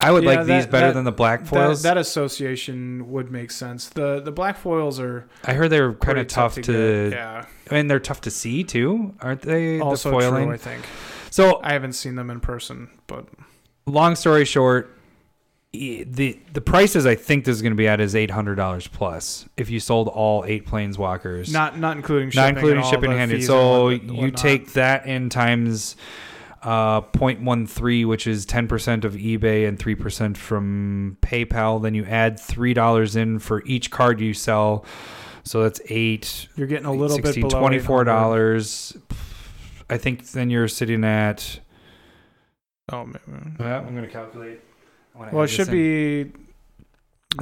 [0.00, 1.82] I would Yeah, like these better that- than the black foils.
[1.82, 3.88] that association would make sense.
[3.88, 6.60] The the black foils are I heard they were kind of tough to.
[7.10, 7.16] get.
[7.16, 9.80] Yeah, I mean, they're tough to see too, aren't they?
[9.80, 10.44] also the foiling.
[10.46, 10.54] true.
[10.54, 10.84] I think
[11.30, 13.26] So, I haven't seen them in person, but
[13.86, 14.95] long story short,
[16.04, 18.86] the the prices I think this is going to be at is eight hundred dollars
[18.86, 23.44] plus if you sold all eight planeswalkers, not not including shipping not including shipping handed.
[23.44, 25.96] So and you take that in times
[26.62, 33.16] uh 0.13 which is 10% of ebay and 3% from paypal then you add $3
[33.16, 34.84] in for each card you sell.
[35.44, 39.00] So that's 8 you're getting a little 16, bit below $24
[39.90, 41.60] i think then you're sitting at
[42.90, 43.56] Oh man.
[43.60, 44.60] well, i'm going to calculate
[45.32, 46.24] Well, it should in.
[46.28, 46.32] be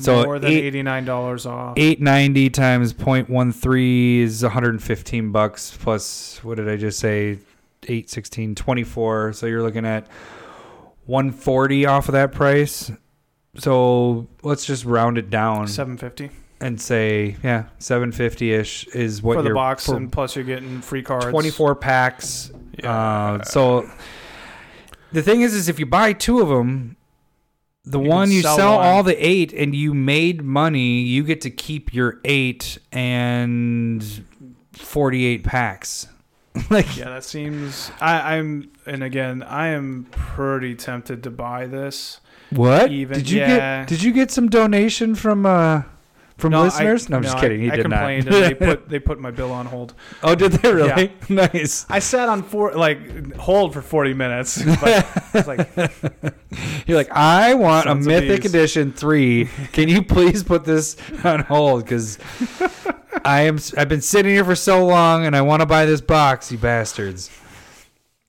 [0.01, 1.75] So more than eight- eighty nine dollars off.
[1.77, 7.39] 890 times 0.13 is 115 bucks plus what did i just say
[7.87, 10.09] 8 16 24 so you're looking at
[11.07, 12.91] 140 off of that price
[13.57, 19.43] so let's just round it down Seven fifty and say yeah 750ish is what for
[19.43, 21.27] the box, for and plus you're getting free cards.
[21.27, 22.51] 24 packs
[22.83, 22.91] Yeah.
[23.39, 23.89] uh, so
[25.13, 26.97] the thing is is if you buy two of them
[27.87, 31.41] the You one you sell sell, all the eight and you made money you get
[31.43, 34.03] to keep your eight and
[34.73, 36.07] 48 packs
[36.71, 37.91] like Yeah, that seems.
[38.01, 42.21] I, I'm, and again, I am pretty tempted to buy this.
[42.51, 43.81] what Even- did you yeah.
[43.81, 45.83] get did you get some donation from uh
[46.37, 48.55] from No, I- listeners no i'm just kidding he I did not complained, and they
[48.67, 49.95] put they put my bill on hold.
[50.23, 54.63] oh did they really nice I sat on four like hold for forty minutes.
[54.81, 55.69] But like
[56.87, 58.55] You're like, I want a Mythic bees.
[58.55, 59.49] Edition three.
[59.73, 61.85] Can you please put this on hold?
[61.85, 62.19] Because
[63.25, 63.59] I am.
[63.77, 66.53] I've been sitting here for so long, and I want to buy this box.
[66.53, 67.31] You bastards!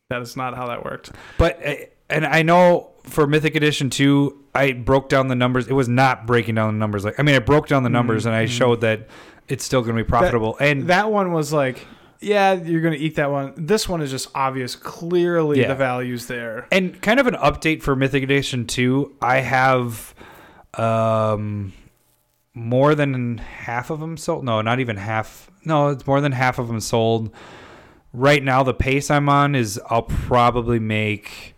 [0.09, 1.11] that is not how that worked.
[1.37, 1.75] But uh,
[2.09, 5.67] and I know for Mythic Edition two, I broke down the numbers.
[5.67, 7.03] It was not breaking down the numbers.
[7.05, 8.49] Like I mean, I broke down the numbers, and I Mhm.
[8.49, 9.07] showed that
[9.47, 10.57] it's still going to be profitable.
[10.59, 11.85] and That one was like,
[12.21, 13.53] yeah, you're gonna eat that one.
[13.55, 14.75] This one is just obvious.
[14.75, 15.67] Clearly, Yeah.
[15.67, 16.65] the value's there.
[16.71, 20.15] And kind of an update for Mythic Edition 2, I have
[20.75, 21.73] um
[22.53, 24.45] more than half of them sold.
[24.45, 25.51] No, not even half.
[25.65, 27.29] No, it's more than half of them sold.
[28.13, 31.55] Right now the pace I'm on is I'll probably make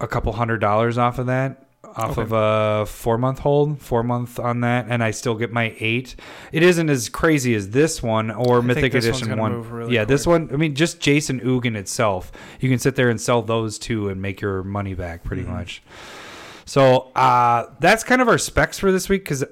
[0.00, 1.64] a couple hundred dollars off of that.
[1.82, 2.22] Off Okay.
[2.22, 6.14] of a four month hold, four month on that, and I still get my eight.
[6.52, 9.68] It isn't as crazy as this one or I Mythic Edition one.
[9.68, 10.50] really yeah, this one.
[10.52, 14.20] I mean, just Jason Ugin itself, you can sit there and sell those two and
[14.20, 15.48] make your money back pretty Mhm.
[15.48, 15.82] much.
[16.66, 19.42] So uh, that's kind of our specs for this week because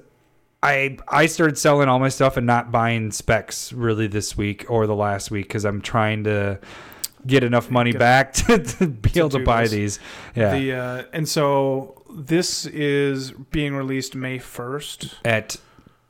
[0.61, 4.85] I I started selling all my stuff and not buying specs really this week or
[4.87, 6.59] the last week because I'm trying to
[7.25, 9.71] get enough money back to, to be able to buy this.
[9.71, 9.99] these.
[10.35, 15.15] Yeah, The uh, and so this is being released May first.
[15.25, 15.57] at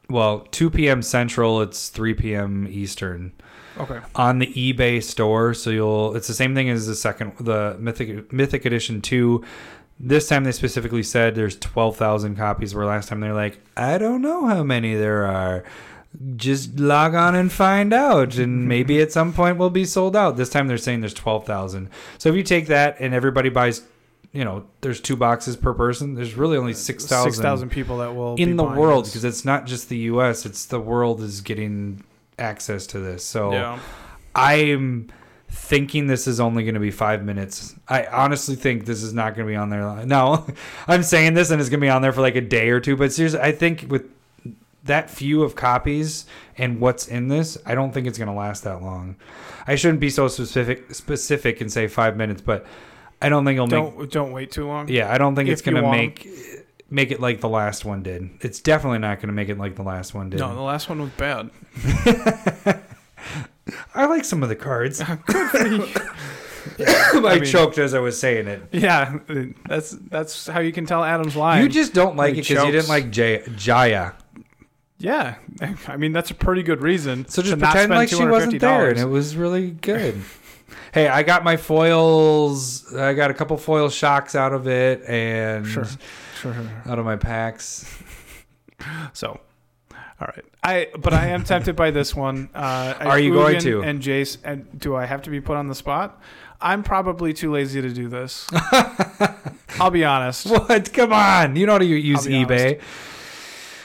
[0.09, 1.01] well 2 p.m.
[1.01, 2.67] Central, it's 3 p.m.
[2.69, 3.33] Eastern.
[3.77, 3.99] Okay.
[4.15, 5.53] on the eBay store.
[5.53, 9.43] So you'll it's the same thing as the second the Mythic Mythic Edition 2.
[10.01, 14.21] This time they specifically said there's 12,000 copies where last time they're like, "I don't
[14.21, 15.63] know how many there are.
[16.35, 20.35] Just log on and find out and maybe at some point we'll be sold out."
[20.35, 21.89] This time they're saying there's 12,000.
[22.17, 23.83] So if you take that and everybody buys
[24.31, 26.13] you know, there's two boxes per person.
[26.13, 29.43] There's really only uh, 6,000 Six thousand people that will in the world because it's
[29.43, 32.03] not just the US, it's the world is getting
[32.37, 33.23] access to this.
[33.23, 33.79] So yeah.
[34.35, 35.09] I'm
[35.49, 37.75] thinking this is only going to be five minutes.
[37.87, 40.05] I honestly think this is not going to be on there.
[40.05, 40.45] No,
[40.87, 42.79] I'm saying this and it's going to be on there for like a day or
[42.79, 42.95] two.
[42.95, 44.05] But seriously, I think with
[44.83, 46.25] that few of copies
[46.57, 49.15] and what's in this, I don't think it's going to last that long.
[49.65, 52.65] I shouldn't be so specific specific and say five minutes, but
[53.21, 53.97] I don't think it'll make.
[53.97, 54.87] Don't don't wait too long.
[54.87, 56.27] Yeah, I don't think it's to you want- make
[56.91, 58.29] make it like the last one did.
[58.41, 60.39] It's definitely not going to make it like the last one did.
[60.39, 61.49] No, the last one was bad.
[63.93, 65.01] I like some of the cards.
[65.05, 65.17] I,
[66.79, 68.61] I mean- choked as I was saying it.
[68.71, 69.19] Yeah,
[69.67, 71.63] that's that's how you can tell Adam's lying.
[71.63, 74.13] You just don't like He it because you didn't like Jay- Jaya.
[74.97, 75.35] yeah,
[75.87, 77.27] I mean that's a pretty good reason.
[77.27, 80.21] So just pretend like she wasn't there, and it was really good.
[80.93, 82.93] Hey, I got my foils.
[82.95, 85.85] I got a couple foil shocks out of it, and Sure.
[86.41, 86.55] Sure.
[86.85, 87.85] out of my packs.
[89.13, 89.39] So,
[89.91, 90.45] all right.
[90.63, 92.49] I but I am tempted by this one.
[92.53, 93.81] Uh, Are you going to?
[93.83, 96.21] And Jace, and do I have to be put on the spot?
[96.61, 98.47] I'm probably too lazy to do this.
[99.79, 100.47] I'll be honest.
[100.49, 100.91] What?
[100.93, 101.55] Come on!
[101.55, 102.81] You know how to use eBay.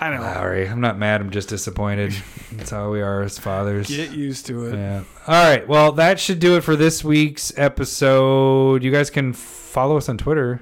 [0.01, 0.21] I know.
[0.21, 1.21] Sorry, I'm not mad.
[1.21, 2.13] I'm just disappointed.
[2.53, 3.89] That's how we are as fathers.
[3.89, 4.75] Get used to it.
[4.77, 5.05] Yeah.
[5.27, 5.67] All right.
[5.67, 8.83] Well, that should do it for this week's episode.
[8.83, 10.61] You guys can follow us on Twitter.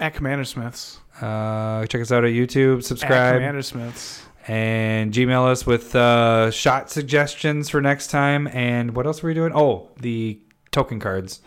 [0.00, 0.98] At Commander Smiths.
[1.20, 2.78] Uh, check us out at YouTube.
[2.78, 4.22] At Subscribe Commander Smiths.
[4.48, 8.48] and Gmail us with uh, shot suggestions for next time.
[8.48, 9.52] And what else were we doing?
[9.54, 10.40] Oh, the
[10.70, 11.40] token cards.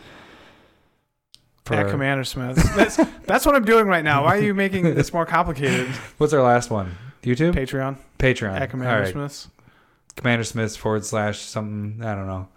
[1.68, 2.62] At Commander Smiths.
[2.76, 4.22] That's, that's what I'm doing right now.
[4.24, 5.88] Why are you making this more complicated?
[6.18, 6.94] What's our last one?
[7.26, 7.52] YouTube?
[7.54, 7.96] Patreon.
[8.18, 8.58] Patreon.
[8.60, 9.12] At Commander right.
[9.12, 9.48] Smiths.
[10.16, 12.02] Commander Smith forward slash something.
[12.02, 12.48] I don't know.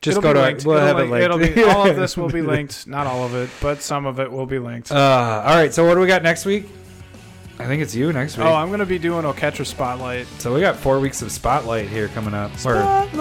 [0.00, 0.64] Just It'll go to linked.
[0.64, 1.54] We'll It'll have link- it It'll linked.
[1.56, 2.86] be, all of this will be linked.
[2.86, 4.90] Not all of it, but some of it will be linked.
[4.90, 5.72] Uh, all right.
[5.74, 6.66] So what do we got next week?
[7.58, 8.46] I think it's you next week.
[8.46, 10.26] oh, I'm going to be doing Oketra Spotlight.
[10.38, 12.56] so we got four weeks of spotlight here coming up.
[12.56, 13.12] Spotlight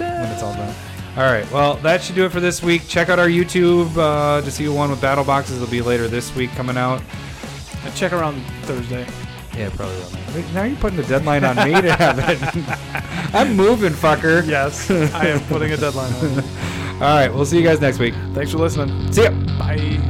[0.00, 0.74] when it's all done.
[1.16, 1.48] All right.
[1.52, 2.88] Well, that should do it for this week.
[2.88, 5.62] Check out our YouTube uh, to see one with battle boxes.
[5.62, 7.00] It'll be later this week coming out.
[7.94, 9.06] Check around Thursday.
[9.56, 9.96] Yeah, probably.
[9.96, 10.34] will.
[10.34, 13.34] Wait, now you're putting a deadline on me to have it.
[13.34, 14.46] I'm moving, fucker.
[14.46, 16.44] Yes, I am putting a deadline on it.
[16.94, 17.32] All right.
[17.32, 18.14] We'll see you guys next week.
[18.34, 19.12] Thanks for listening.
[19.12, 19.30] See ya.
[19.58, 20.00] Bye.